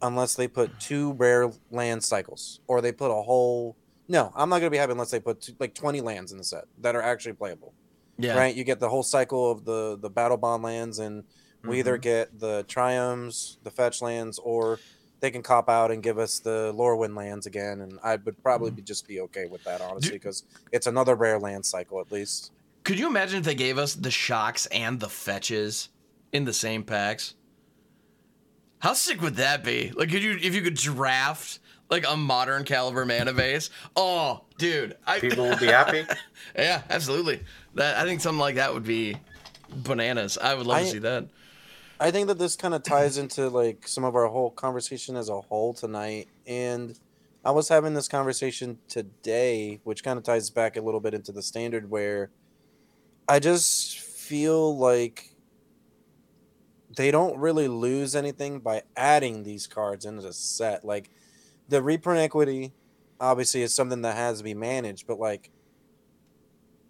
[0.00, 3.76] unless they put two rare land cycles or they put a whole.
[4.08, 6.44] No, I'm not gonna be happy unless they put two, like 20 lands in the
[6.44, 7.74] set that are actually playable.
[8.18, 8.36] Yeah.
[8.36, 8.54] Right.
[8.54, 11.24] You get the whole cycle of the the battle bond lands and.
[11.62, 11.78] We mm-hmm.
[11.78, 14.78] either get the triomes, the fetch lands, or
[15.20, 18.70] they can cop out and give us the Lorwyn lands again, and I would probably
[18.70, 18.76] mm.
[18.76, 22.52] be, just be okay with that, honestly, because it's another rare land cycle at least.
[22.84, 25.88] Could you imagine if they gave us the shocks and the fetches
[26.32, 27.34] in the same packs?
[28.80, 29.92] How sick would that be?
[29.96, 33.70] Like, could you if you could draft like a modern caliber mana base?
[33.96, 36.04] Oh, dude, I, people would be happy.
[36.56, 37.40] yeah, absolutely.
[37.74, 39.16] That I think something like that would be
[39.74, 40.36] bananas.
[40.36, 41.28] I would love I, to see that.
[42.00, 45.28] I think that this kind of ties into like some of our whole conversation as
[45.28, 46.28] a whole tonight.
[46.46, 46.98] And
[47.44, 51.30] I was having this conversation today, which kind of ties back a little bit into
[51.30, 52.30] the standard where
[53.28, 55.30] I just feel like
[56.96, 60.84] they don't really lose anything by adding these cards into the set.
[60.84, 61.10] Like
[61.68, 62.72] the reprint equity
[63.20, 65.50] obviously is something that has to be managed, but like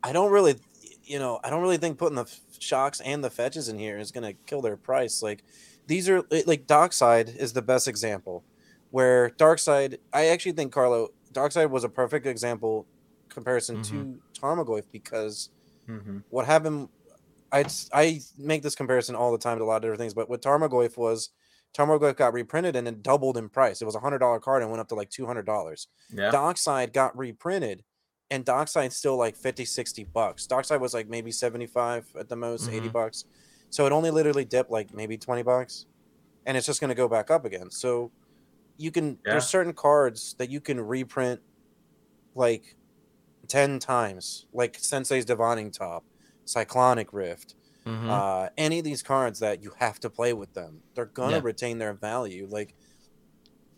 [0.03, 0.57] I don't really
[1.05, 2.25] you know, I don't really think putting the
[2.59, 5.23] shocks and the fetches in here is going to kill their price.
[5.23, 5.45] Like
[5.87, 8.45] these are like Dockside is the best example
[8.91, 12.87] where Dockside, I actually think Carlo Dockside was a perfect example
[13.29, 14.13] comparison mm-hmm.
[14.13, 15.51] to Tarmogoyf because
[15.89, 16.19] mm-hmm.
[16.31, 16.89] what happened
[17.53, 20.29] I I make this comparison all the time to a lot of different things, but
[20.29, 21.31] what Tarmogoyf was
[21.77, 23.81] Tarmogoyf got reprinted and it doubled in price.
[23.81, 25.89] It was a hundred dollar card and went up to like two hundred dollars.
[26.13, 26.31] Yeah.
[26.31, 27.85] Dockside got reprinted
[28.31, 30.47] and Dockside's still like 50, 60 bucks.
[30.47, 32.77] Dockside was like maybe 75 at the most, mm-hmm.
[32.77, 33.25] 80 bucks.
[33.71, 35.87] So it only literally dipped like maybe 20 bucks.
[36.47, 37.71] and it's just going to go back up again.
[37.71, 38.11] So
[38.77, 39.33] you can yeah.
[39.33, 41.41] there's certain cards that you can reprint
[42.35, 42.77] like
[43.49, 46.05] 10 times, like Sensei's Divining Top,
[46.45, 47.55] Cyclonic Rift.
[47.87, 48.11] Mm-hmm.
[48.11, 51.43] Uh, any of these cards that you have to play with them, they're gonna yeah.
[51.43, 52.47] retain their value.
[52.51, 52.75] Like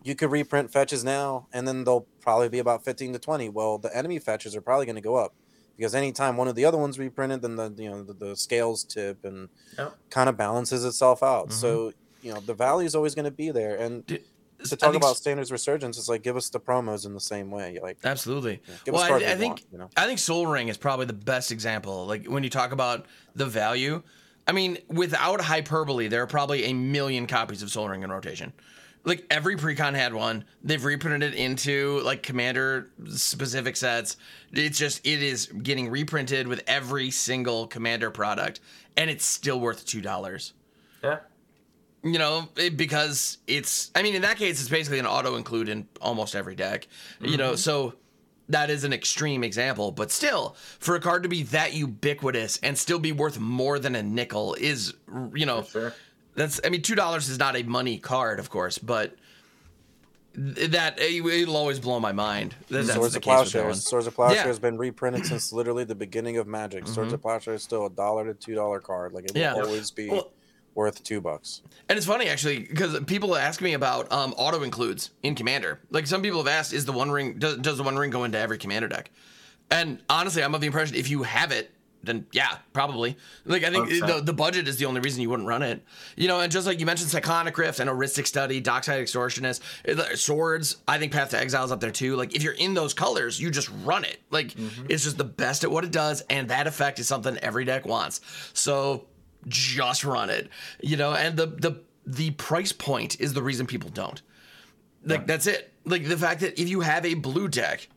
[0.06, 3.48] you could reprint fetches now, and then they'll probably be about fifteen to twenty.
[3.48, 5.34] Well, the enemy fetches are probably going to go up
[5.76, 8.84] because anytime one of the other ones reprinted, then the you know the, the scales
[8.84, 9.96] tip and yep.
[10.10, 11.48] kind of balances itself out.
[11.48, 11.58] Mm-hmm.
[11.58, 11.92] So
[12.22, 15.52] you know the value is always going to be there, and to talk about standards
[15.52, 17.78] resurgence is like give us the promos in the same way.
[17.82, 18.62] Like absolutely.
[18.86, 19.90] Yeah, well, I, I think want, you know?
[19.96, 22.06] I think Sol Ring is probably the best example.
[22.06, 24.02] Like when you talk about the value,
[24.46, 28.52] I mean, without hyperbole, there are probably a million copies of Sol Ring in rotation.
[29.06, 30.44] Like every precon had one.
[30.62, 34.18] They've reprinted it into like commander specific sets.
[34.52, 38.60] It's just it is getting reprinted with every single commander product,
[38.96, 40.52] and it's still worth two dollars.
[41.02, 41.20] Yeah
[42.06, 45.68] you know, it, because it's, I mean, in that case, it's basically an auto include
[45.68, 46.86] in almost every deck,
[47.16, 47.26] mm-hmm.
[47.26, 47.56] you know, mm-hmm.
[47.56, 47.94] so
[48.48, 52.78] that is an extreme example, but still, for a card to be that ubiquitous and
[52.78, 54.94] still be worth more than a nickel is,
[55.34, 55.94] you know, sure.
[56.36, 59.16] That's, I mean, $2 is not a money card, of course, but
[60.34, 62.54] that it'll always blow my mind.
[62.68, 63.84] That, Swords of Plowshares.
[63.84, 64.46] Swords of Plowshares yeah.
[64.46, 66.84] has been reprinted since literally the beginning of Magic.
[66.84, 66.92] Mm-hmm.
[66.92, 69.12] Swords of Plowshares is still a dollar to two dollar card.
[69.14, 69.54] Like it will yeah.
[69.54, 70.10] always be.
[70.10, 70.30] Well,
[70.76, 71.62] worth two bucks.
[71.88, 75.80] And it's funny actually because people ask me about um, auto includes in Commander.
[75.90, 78.24] Like some people have asked, is the One Ring does, does the One Ring go
[78.24, 79.10] into every Commander deck?
[79.70, 81.72] And honestly, I'm of the impression if you have it,
[82.06, 83.16] then yeah, probably.
[83.44, 85.84] Like I think the, the budget is the only reason you wouldn't run it.
[86.16, 89.60] You know, and just like you mentioned, Cyclonic Rift and Rhystic Study, Dockside Extortionist,
[90.16, 90.78] Swords.
[90.88, 92.16] I think Path to Exile is up there too.
[92.16, 94.18] Like if you're in those colors, you just run it.
[94.30, 94.86] Like mm-hmm.
[94.88, 97.86] it's just the best at what it does, and that effect is something every deck
[97.86, 98.20] wants.
[98.52, 99.06] So
[99.48, 100.48] just run it,
[100.80, 104.22] you know, and the the the price point is the reason people don't.
[105.04, 105.26] Like yeah.
[105.26, 105.72] that's it.
[105.84, 107.88] Like the fact that if you have a blue deck,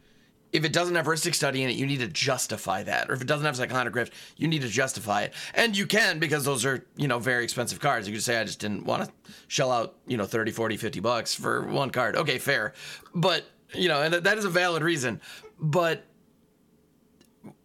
[0.51, 3.09] if it doesn't have Rhystic Study in it, you need to justify that.
[3.09, 5.33] Or if it doesn't have Cyclonic Rift, you need to justify it.
[5.53, 8.07] And you can because those are, you know, very expensive cards.
[8.07, 9.11] You could say I just didn't want to
[9.47, 12.15] shell out, you know, 30, 40, 50 bucks for one card.
[12.15, 12.73] Okay, fair.
[13.13, 15.21] But, you know, and that is a valid reason.
[15.59, 16.05] But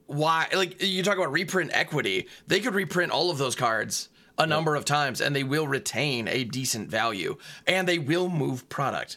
[0.06, 4.46] why like you talk about reprint equity they could reprint all of those cards a
[4.46, 9.16] number of times and they will retain a decent value and they will move product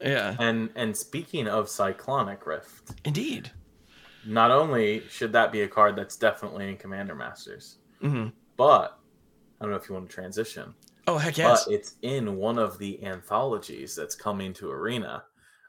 [0.00, 3.50] yeah and and speaking of cyclonic rift indeed
[4.26, 8.28] not only should that be a card that's definitely in commander masters mm-hmm.
[8.56, 8.98] but
[9.60, 10.74] i don't know if you want to transition
[11.06, 15.22] oh heck yes but it's in one of the anthologies that's coming to arena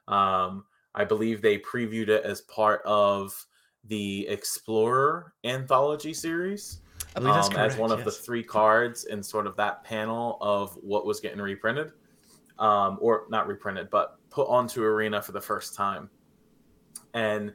[0.07, 0.63] um
[0.95, 3.45] i believe they previewed it as part of
[3.87, 6.81] the Explorer anthology series.
[7.15, 8.05] Um, as one of yes.
[8.05, 11.93] the three cards in sort of that panel of what was getting reprinted,
[12.59, 16.09] um, or not reprinted, but put onto Arena for the first time.
[17.13, 17.53] And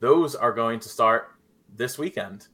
[0.00, 1.32] those are going to start
[1.76, 2.48] this weekend.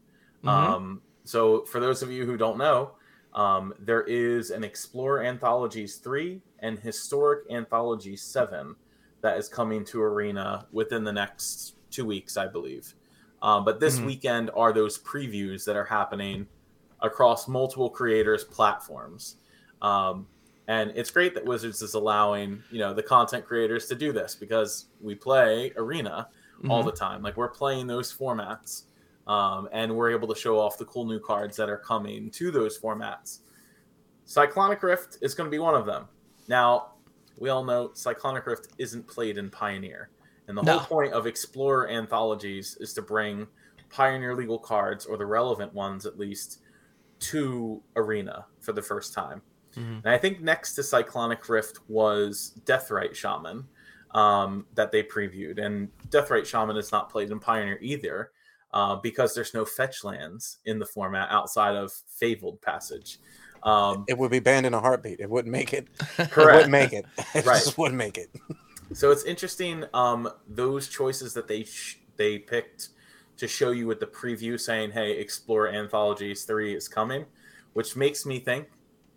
[0.44, 0.48] Mm-hmm.
[0.48, 2.92] Um, so, for those of you who don't know,
[3.34, 8.74] um, there is an Explorer Anthologies 3 and Historic Anthology 7
[9.20, 12.94] that is coming to Arena within the next two weeks, I believe.
[13.42, 14.06] Um, but this mm-hmm.
[14.06, 16.46] weekend are those previews that are happening
[17.00, 19.36] across multiple creators' platforms.
[19.82, 20.26] Um,
[20.68, 24.34] and it's great that Wizards is allowing you know the content creators to do this
[24.34, 26.70] because we play Arena mm-hmm.
[26.70, 27.22] all the time.
[27.22, 28.84] Like we're playing those formats,
[29.26, 32.50] um, and we're able to show off the cool new cards that are coming to
[32.50, 33.40] those formats.
[34.24, 36.06] Cyclonic Rift is going to be one of them.
[36.48, 36.92] Now,
[37.38, 40.10] we all know Cyclonic Rift isn't played in Pioneer.
[40.48, 40.78] And the no.
[40.78, 43.46] whole point of Explorer anthologies is to bring
[43.90, 46.60] Pioneer legal cards, or the relevant ones at least,
[47.20, 49.40] to Arena for the first time.
[49.78, 49.94] Mm-hmm.
[50.04, 53.64] And I think next to Cyclonic Rift was Deathrite Shaman
[54.12, 55.64] um, that they previewed.
[55.64, 58.32] And Deathrite Shaman is not played in Pioneer either
[58.72, 63.18] uh, because there's no fetch lands in the format outside of Fabled Passage.
[63.62, 65.20] Um, it would be banned in a heartbeat.
[65.20, 65.88] It wouldn't make it.
[65.98, 66.36] Correct.
[66.36, 67.06] It wouldn't make it.
[67.34, 67.62] It right.
[67.62, 68.30] just wouldn't make it.
[68.92, 72.90] So it's interesting um, those choices that they sh- they picked
[73.36, 77.26] to show you with the preview saying, "Hey, explore Anthologies 3 is coming,"
[77.74, 78.68] which makes me think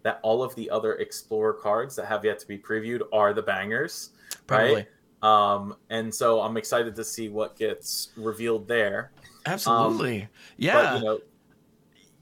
[0.03, 3.41] that all of the other Explorer cards that have yet to be previewed are the
[3.41, 4.11] bangers,
[4.47, 4.75] Probably.
[4.75, 4.87] right?
[5.23, 9.11] Um, and so I'm excited to see what gets revealed there.
[9.45, 10.23] Absolutely.
[10.23, 10.27] Um,
[10.57, 10.73] yeah.
[10.73, 11.19] But, you know,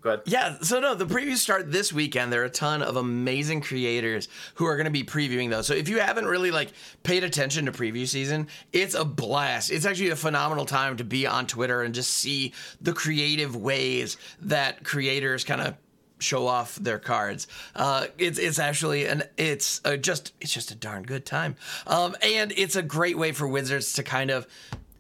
[0.02, 0.22] Go ahead.
[0.26, 2.32] Yeah, so no, the previews start this weekend.
[2.32, 5.68] There are a ton of amazing creators who are going to be previewing those.
[5.68, 6.72] So if you haven't really like
[7.04, 9.72] paid attention to preview season, it's a blast.
[9.72, 14.16] It's actually a phenomenal time to be on Twitter and just see the creative ways
[14.42, 15.76] that creators kind of
[16.20, 17.48] show off their cards.
[17.76, 21.56] Uh, it's it's actually an it's a just it's just a darn good time,
[21.88, 24.48] um, and it's a great way for Wizards to kind of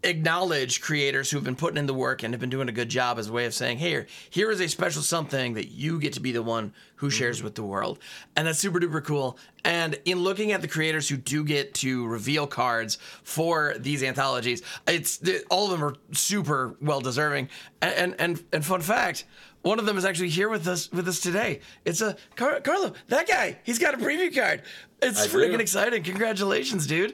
[0.03, 3.19] acknowledge creators who've been putting in the work and have been doing a good job
[3.19, 6.21] as a way of saying, "Hey, here is a special something that you get to
[6.21, 7.99] be the one who shares with the world,"
[8.35, 9.37] and that's super duper cool.
[9.65, 14.61] And in looking at the creators who do get to reveal cards for these anthologies,
[14.87, 17.49] it's all of them are super well deserving.
[17.81, 19.25] And and and, and fun fact.
[19.61, 21.59] One of them is actually here with us with us today.
[21.85, 22.93] It's a Car- Carlo.
[23.07, 23.57] That guy.
[23.63, 24.61] He's got a preview card.
[25.01, 25.59] It's I freaking do.
[25.59, 26.03] exciting.
[26.03, 27.13] Congratulations, dude.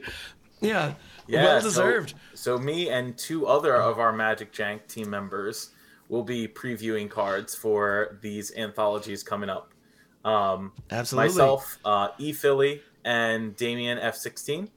[0.60, 0.94] Yeah.
[1.28, 2.14] Yeah, well deserved.
[2.34, 5.70] So, so, me and two other of our MagicJank team members
[6.08, 9.72] will be previewing cards for these anthologies coming up.
[10.24, 11.30] Um, Absolutely.
[11.30, 14.68] Myself, uh, E Philly, and Damien F16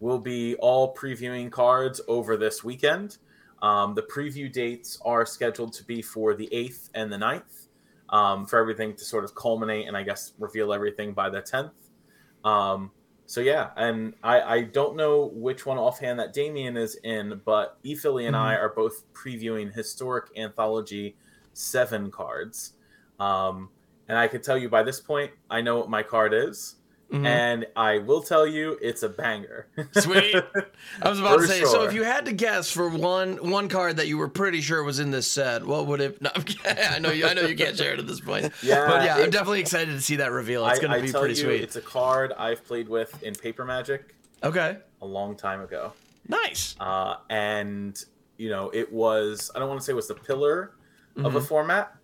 [0.00, 3.18] will be all previewing cards over this weekend.
[3.62, 7.66] Um, the preview dates are scheduled to be for the 8th and the 9th
[8.10, 11.72] um, for everything to sort of culminate and I guess reveal everything by the 10th.
[12.44, 12.90] Um,
[13.26, 17.78] so yeah, and I, I don't know which one offhand that Damien is in, but
[17.82, 18.44] E Philly and mm-hmm.
[18.44, 21.16] I are both previewing historic anthology
[21.52, 22.72] seven cards.
[23.20, 23.68] Um,
[24.08, 26.76] and I can tell you by this point, I know what my card is.
[27.12, 27.24] Mm-hmm.
[27.26, 29.66] And I will tell you, it's a banger.
[29.92, 30.36] Sweet.
[31.02, 31.60] I was about to say.
[31.60, 31.68] Sure.
[31.68, 34.82] So, if you had to guess for one one card that you were pretty sure
[34.82, 36.18] was in this set, what would it?
[36.28, 36.30] No,
[36.66, 37.26] I know you.
[37.26, 38.52] I know you can't share it at this point.
[38.62, 40.66] Yeah, but yeah, it, I'm definitely excited to see that reveal.
[40.68, 41.62] It's going to be pretty you, sweet.
[41.62, 44.14] It's a card I've played with in Paper Magic.
[44.42, 44.76] Okay.
[45.00, 45.92] A long time ago.
[46.28, 46.76] Nice.
[46.78, 47.98] Uh, and
[48.36, 49.50] you know, it was.
[49.54, 50.72] I don't want to say it was the pillar
[51.12, 51.24] mm-hmm.
[51.24, 51.46] of a mm-hmm.
[51.46, 51.96] format,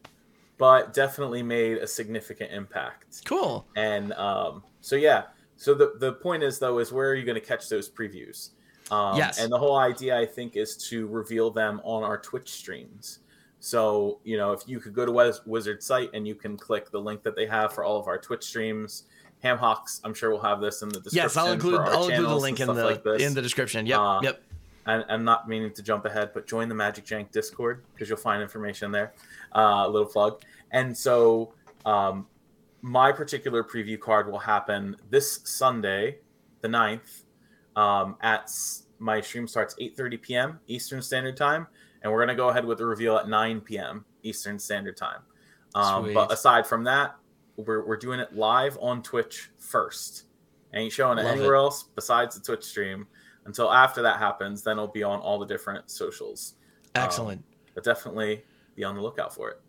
[0.57, 3.23] but definitely made a significant impact.
[3.27, 3.67] Cool.
[3.77, 5.25] And um, so yeah.
[5.57, 8.51] So the the point is though is where are you going to catch those previews?
[8.91, 9.41] Um, yes.
[9.41, 13.21] And the whole idea I think is to reveal them on our Twitch streams.
[13.61, 16.91] So you know if you could go to Wiz- Wizard site and you can click
[16.91, 19.05] the link that they have for all of our Twitch streams.
[19.43, 21.23] HamHocks, I'm sure we'll have this in the description.
[21.23, 23.87] Yes, I'll include I'll include the link in the like in the description.
[23.87, 24.43] Yep, uh, yep.
[24.87, 28.43] And I'm not meaning to jump ahead, but join the MagicJank Discord because you'll find
[28.43, 29.15] information there.
[29.55, 30.43] Uh, a little plug.
[30.73, 31.55] And so
[31.87, 32.27] um,
[32.85, 36.19] my particular preview card will happen this Sunday,
[36.61, 37.23] the 9th,
[37.77, 38.51] um, at
[38.99, 40.61] my stream starts 8:30 p.m.
[40.67, 41.67] Eastern Standard Time,
[42.03, 44.05] and we're gonna go ahead with the reveal at 9 p.m.
[44.23, 45.23] Eastern Standard Time.
[45.75, 47.17] Um, but aside from that,
[47.57, 50.25] we're, we're doing it live on Twitch first.
[50.75, 51.61] Ain't showing it Love anywhere it.
[51.61, 53.07] else besides the Twitch stream
[53.47, 54.63] until after that happens.
[54.63, 56.57] Then it'll be on all the different socials.
[56.95, 57.39] Excellent.
[57.39, 58.45] Um, but definitely
[58.77, 59.61] be on the lookout for it.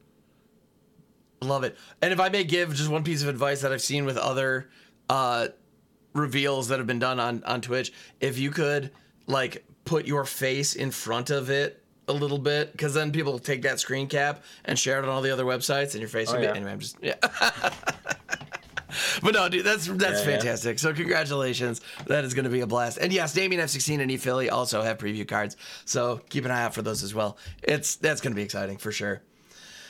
[1.41, 1.77] Love it.
[2.01, 4.69] And if I may give just one piece of advice that I've seen with other
[5.09, 5.47] uh,
[6.13, 8.91] reveals that have been done on on Twitch, if you could
[9.27, 13.63] like put your face in front of it a little bit, because then people take
[13.63, 16.31] that screen cap and share it on all the other websites, and your face.
[16.31, 16.51] Oh, yeah.
[16.51, 17.15] Be, anyway, I'm just yeah.
[19.21, 20.77] but no, dude, that's that's yeah, fantastic.
[20.77, 20.81] Yeah.
[20.81, 22.97] So congratulations, that is going to be a blast.
[22.97, 26.63] And yes, Damien F16 and E Philly also have preview cards, so keep an eye
[26.63, 27.37] out for those as well.
[27.63, 29.21] It's that's going to be exciting for sure.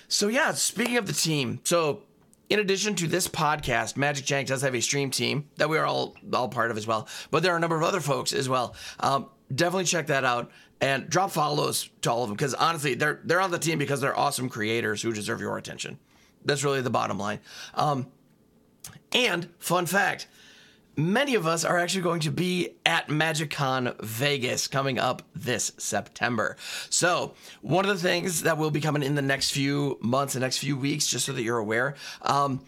[0.08, 2.04] So yeah, speaking of the team, so
[2.50, 6.16] in addition to this podcast, MagicJank does have a stream team that we are all
[6.34, 7.08] all part of as well.
[7.32, 8.76] But there are a number of other folks as well.
[9.00, 10.52] Um, definitely check that out
[10.82, 14.02] and drop follows to all of them because honestly, they're they're on the team because
[14.02, 16.00] they're awesome creators who deserve your attention.
[16.44, 17.40] That's really the bottom line.
[17.74, 18.08] Um,
[19.14, 20.28] and fun fact,
[20.98, 26.56] many of us are actually going to be at MagicCon Vegas coming up this September.
[26.90, 30.40] So, one of the things that will be coming in the next few months, the
[30.40, 32.62] next few weeks, just so that you're aware, um,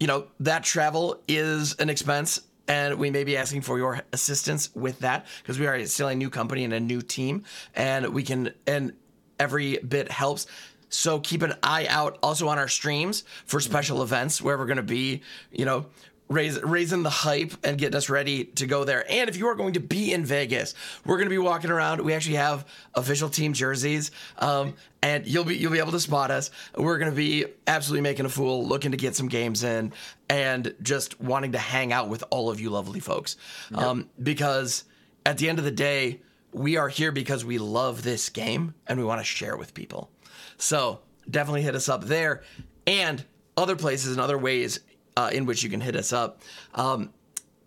[0.00, 2.40] you know, that travel is an expense.
[2.66, 6.14] And we may be asking for your assistance with that because we are still a
[6.14, 7.44] new company and a new team,
[7.74, 8.94] and we can, and
[9.38, 10.46] every bit helps.
[10.88, 14.76] So keep an eye out also on our streams for special events where we're going
[14.78, 15.86] to be, you know,
[16.34, 19.10] raise, raising the hype and getting us ready to go there.
[19.10, 20.74] And if you are going to be in Vegas,
[21.04, 22.00] we're going to be walking around.
[22.00, 26.30] We actually have official team jerseys, um, and you'll be you'll be able to spot
[26.30, 26.50] us.
[26.76, 29.92] We're going to be absolutely making a fool, looking to get some games in,
[30.28, 33.36] and just wanting to hang out with all of you lovely folks.
[33.70, 33.80] Yep.
[33.80, 34.84] Um, because
[35.24, 36.20] at the end of the day,
[36.52, 40.10] we are here because we love this game and we want to share with people.
[40.56, 42.42] So definitely hit us up there
[42.86, 43.24] and
[43.56, 44.80] other places and other ways
[45.16, 46.40] uh, in which you can hit us up.
[46.74, 47.10] Um,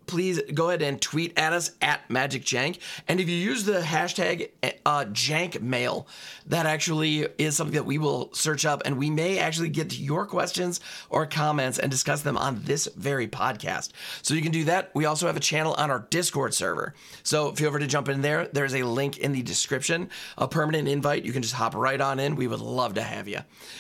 [0.07, 2.79] please go ahead and tweet at us at MagicJank.
[3.07, 4.49] And if you use the hashtag
[4.85, 6.07] uh, Jank Mail,
[6.47, 9.97] that actually is something that we will search up and we may actually get to
[9.97, 10.79] your questions
[11.09, 13.91] or comments and discuss them on this very podcast.
[14.21, 14.91] So you can do that.
[14.95, 16.93] We also have a channel on our Discord server.
[17.23, 18.47] So feel free to jump in there.
[18.47, 21.25] There's a link in the description, a permanent invite.
[21.25, 22.35] You can just hop right on in.
[22.35, 23.39] We would love to have you.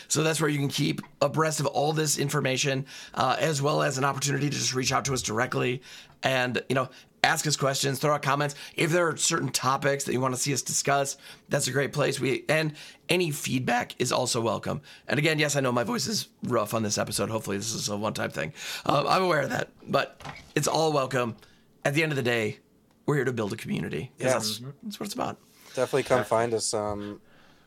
[0.09, 3.97] So that's where you can keep abreast of all this information, uh, as well as
[3.97, 5.81] an opportunity to just reach out to us directly
[6.23, 6.89] and, you know,
[7.23, 8.55] ask us questions, throw out comments.
[8.75, 11.17] If there are certain topics that you want to see us discuss,
[11.49, 12.19] that's a great place.
[12.19, 12.73] We and
[13.09, 14.81] any feedback is also welcome.
[15.07, 17.29] And again, yes, I know my voice is rough on this episode.
[17.29, 18.53] Hopefully, this is a one-time thing.
[18.85, 20.21] Um, I'm aware of that, but
[20.55, 21.35] it's all welcome.
[21.83, 22.59] At the end of the day,
[23.05, 24.11] we're here to build a community.
[24.19, 24.69] Yeah, that's, mm-hmm.
[24.83, 25.37] that's what it's about.
[25.73, 26.73] Definitely come find us.
[26.73, 27.21] Um,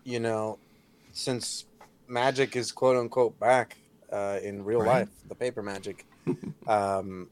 [0.04, 0.58] you know,
[1.12, 1.66] since
[2.10, 3.76] magic is quote unquote back
[4.12, 5.00] uh, in real right.
[5.00, 6.04] life, the paper magic.
[6.66, 7.28] um,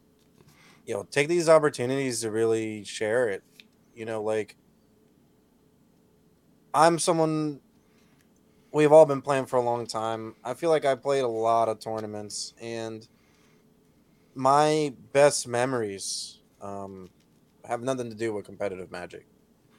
[0.86, 3.42] you know, take these opportunities to really share it.
[3.94, 4.56] You know, like
[6.72, 7.60] I'm someone
[8.72, 10.34] we've all been playing for a long time.
[10.44, 13.06] I feel like I played a lot of tournaments and
[14.34, 17.10] my best memories um,
[17.64, 19.26] have nothing to do with competitive magic.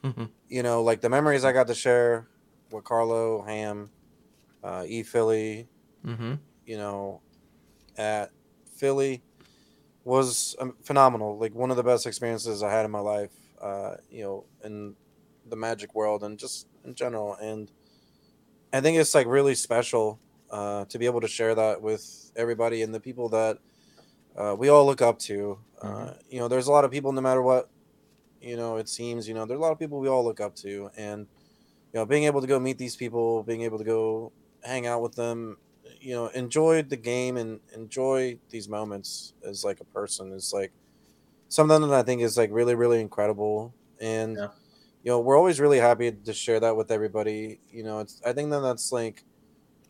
[0.03, 0.25] Mm-hmm.
[0.49, 2.27] You know, like the memories I got to share
[2.71, 3.89] with Carlo, Ham,
[4.63, 5.67] uh, E Philly,
[6.05, 6.35] mm-hmm.
[6.65, 7.21] you know,
[7.97, 8.31] at
[8.75, 9.23] Philly
[10.03, 11.37] was um, phenomenal.
[11.37, 13.31] Like one of the best experiences I had in my life.
[13.61, 14.95] Uh, you know, in
[15.49, 17.35] the magic world and just in general.
[17.41, 17.69] And
[18.71, 20.17] I think it's like really special
[20.49, 23.57] uh, to be able to share that with everybody and the people that
[24.37, 25.59] uh, we all look up to.
[25.81, 26.11] Uh, mm-hmm.
[26.29, 27.69] you know, there's a lot of people, no matter what,
[28.41, 30.55] you know, it seems, you know, there's a lot of people we all look up
[30.55, 30.89] to.
[30.95, 31.27] And,
[31.91, 34.31] you know, being able to go meet these people, being able to go
[34.63, 35.57] hang out with them
[35.99, 40.71] you know enjoyed the game and enjoy these moments as like a person is like
[41.49, 43.73] something that I think is like really really incredible.
[43.99, 44.47] And yeah.
[45.03, 47.59] you know we're always really happy to share that with everybody.
[47.71, 49.23] You know it's I think that that's like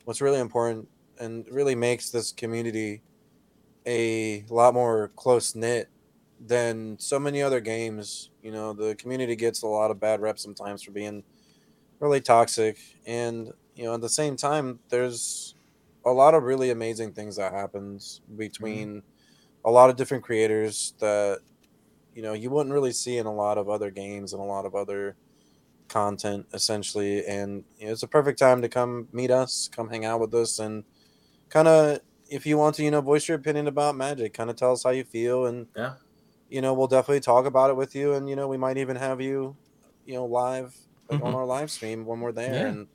[0.05, 0.87] what's really important
[1.19, 3.01] and really makes this community
[3.85, 5.89] a lot more close knit
[6.39, 8.31] than so many other games.
[8.41, 11.23] You know the community gets a lot of bad rep sometimes for being
[11.99, 12.79] really toxic.
[13.05, 15.55] And you know at the same time there's
[16.05, 18.37] a lot of really amazing things that happens mm-hmm.
[18.37, 19.67] between mm-hmm.
[19.67, 21.39] a lot of different creators that
[22.13, 24.65] you know you wouldn't really see in a lot of other games and a lot
[24.65, 25.15] of other
[25.87, 30.03] content essentially and you know, it's a perfect time to come meet us come hang
[30.03, 30.83] out with us and
[31.47, 31.99] kind of
[32.29, 34.83] if you want to you know voice your opinion about magic kind of tell us
[34.83, 35.93] how you feel and yeah
[36.49, 38.97] you know we'll definitely talk about it with you and you know we might even
[38.97, 39.55] have you
[40.05, 40.75] you know live
[41.09, 41.27] like, mm-hmm.
[41.27, 42.67] on our live stream when we're there yeah.
[42.67, 42.87] and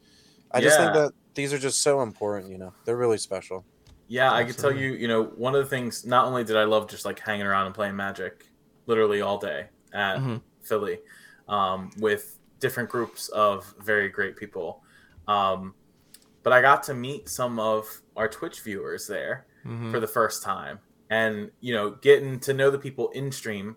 [0.54, 0.64] i yeah.
[0.64, 2.50] just think that these are just so important.
[2.50, 3.64] You know, they're really special.
[4.08, 4.42] Yeah, Absolutely.
[4.42, 4.92] I can tell you.
[4.94, 6.06] You know, one of the things.
[6.06, 8.46] Not only did I love just like hanging around and playing Magic,
[8.86, 10.36] literally all day at mm-hmm.
[10.62, 10.98] Philly,
[11.48, 14.82] um, with different groups of very great people.
[15.28, 15.74] Um,
[16.42, 19.90] but I got to meet some of our Twitch viewers there mm-hmm.
[19.90, 20.78] for the first time,
[21.10, 23.76] and you know, getting to know the people in stream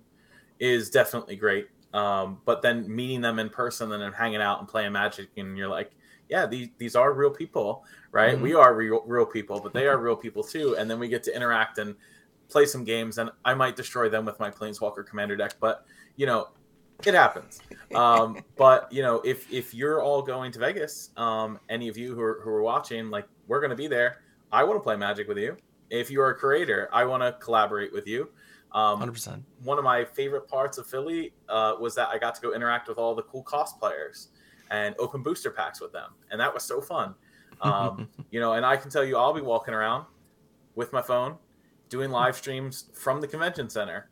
[0.60, 1.68] is definitely great.
[1.94, 5.58] Um, but then meeting them in person and then hanging out and playing Magic, and
[5.58, 5.92] you're like,
[6.30, 8.34] yeah, these these are real people, right?
[8.34, 8.44] Mm-hmm.
[8.44, 10.76] We are real real people, but they are real people too.
[10.78, 11.96] And then we get to interact and
[12.50, 15.86] play some games, and I might destroy them with my Planeswalker Commander deck, but
[16.16, 16.50] you know,
[17.06, 17.62] it happens.
[17.96, 22.16] Um, but you know, if if you're all going to Vegas, um, any of you
[22.16, 24.22] who are who are watching, like we're going to be there.
[24.52, 25.58] I want to play Magic with you.
[25.90, 28.30] If you're a creator, I want to collaborate with you.
[28.74, 29.42] Um, 100%.
[29.64, 32.90] One of my favorite parts of Philly uh, was that I got to go interact
[32.90, 34.28] with all the cool cosplayers
[34.72, 37.16] and open booster packs with them, and that was so fun.
[37.60, 40.06] Um, you know, and I can tell you, I'll be walking around
[40.76, 41.38] with my phone,
[41.90, 44.12] doing live streams from the convention center,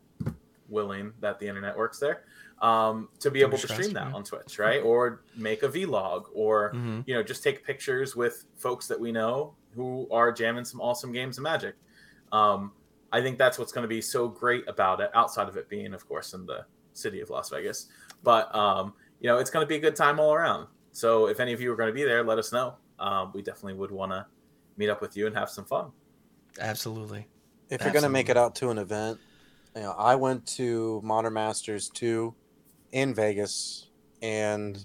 [0.68, 2.24] willing that the internet works there,
[2.60, 4.82] um, to be able to stream that on Twitch, right?
[4.82, 7.02] Or make a vlog, or mm-hmm.
[7.06, 11.12] you know, just take pictures with folks that we know who are jamming some awesome
[11.12, 11.76] games of Magic.
[12.32, 12.72] Um,
[13.12, 15.94] I think that's what's going to be so great about it, outside of it being,
[15.94, 16.64] of course, in the
[16.94, 17.86] city of Las Vegas.
[18.22, 20.66] But um, you know, it's going to be a good time all around.
[20.92, 22.74] So if any of you are going to be there, let us know.
[22.98, 24.26] Um, we definitely would want to
[24.76, 25.90] meet up with you and have some fun.
[26.58, 27.26] Absolutely.
[27.68, 29.18] If you're going to make it out to an event,
[29.74, 32.34] you know, I went to Modern Masters 2
[32.92, 33.88] in Vegas,
[34.22, 34.84] and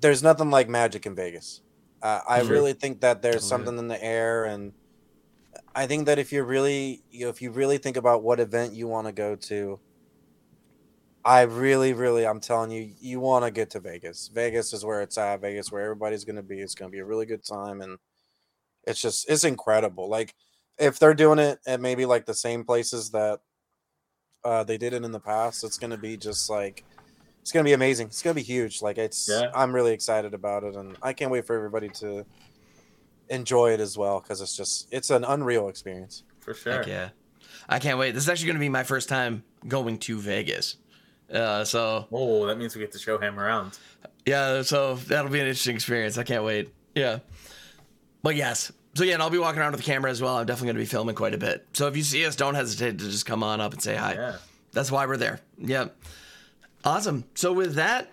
[0.00, 1.60] there's nothing like magic in Vegas.
[2.02, 2.48] Uh, I mm-hmm.
[2.48, 4.72] really think that there's something in the air, and
[5.74, 8.72] I think that if you're really, you know, if you really think about what event
[8.72, 9.78] you want to go to,
[11.26, 14.30] I really, really, I'm telling you, you want to get to Vegas.
[14.32, 15.40] Vegas is where it's at.
[15.40, 16.60] Vegas, where everybody's going to be.
[16.60, 17.98] It's going to be a really good time, and
[18.86, 20.08] it's just, it's incredible.
[20.08, 20.36] Like
[20.78, 23.40] if they're doing it at maybe like the same places that
[24.44, 26.84] uh, they did it in the past, it's going to be just like,
[27.42, 28.06] it's going to be amazing.
[28.06, 28.80] It's going to be huge.
[28.80, 29.50] Like it's, yeah.
[29.52, 32.24] I'm really excited about it, and I can't wait for everybody to
[33.30, 36.22] enjoy it as well because it's just, it's an unreal experience.
[36.38, 36.74] For sure.
[36.74, 37.08] Heck yeah.
[37.68, 38.12] I can't wait.
[38.12, 40.76] This is actually going to be my first time going to Vegas.
[41.32, 43.78] Uh, so oh, that means we get to show him around.
[44.24, 46.18] Yeah, so that'll be an interesting experience.
[46.18, 46.72] I can't wait.
[46.94, 47.18] Yeah,
[48.22, 50.36] but yes, so yeah, and I'll be walking around with the camera as well.
[50.36, 51.66] I'm definitely going to be filming quite a bit.
[51.74, 54.14] So if you see us, don't hesitate to just come on up and say hi.
[54.14, 54.36] Yeah.
[54.72, 55.40] That's why we're there.
[55.58, 55.96] Yep.
[56.84, 57.24] Awesome.
[57.34, 58.10] So with that,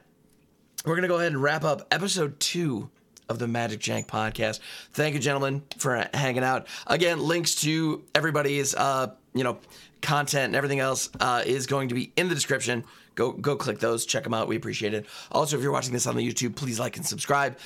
[0.86, 2.90] we're gonna go ahead and wrap up episode two
[3.30, 4.60] of the MagicJank podcast.
[4.92, 6.68] Thank you, gentlemen, for hanging out.
[6.88, 9.60] Again, links to everybody's uh, you know
[10.02, 12.84] content and everything else uh, is going to be in the description.
[13.16, 14.48] Go go click those, check them out.
[14.48, 15.06] We appreciate it.
[15.32, 17.58] Also, if you're watching this on the YouTube, please like and subscribe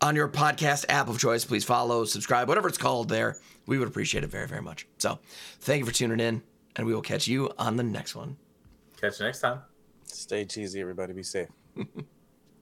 [0.00, 1.44] on your podcast app of choice.
[1.44, 3.08] Please follow, subscribe, whatever it's called.
[3.08, 4.86] There, we would appreciate it very very much.
[4.98, 5.18] So,
[5.60, 6.42] thank you for tuning in,
[6.76, 8.36] and we will catch you on the next one.
[9.00, 9.60] Catch you next time.
[10.04, 11.12] Stay cheesy, everybody.
[11.12, 11.48] Be safe.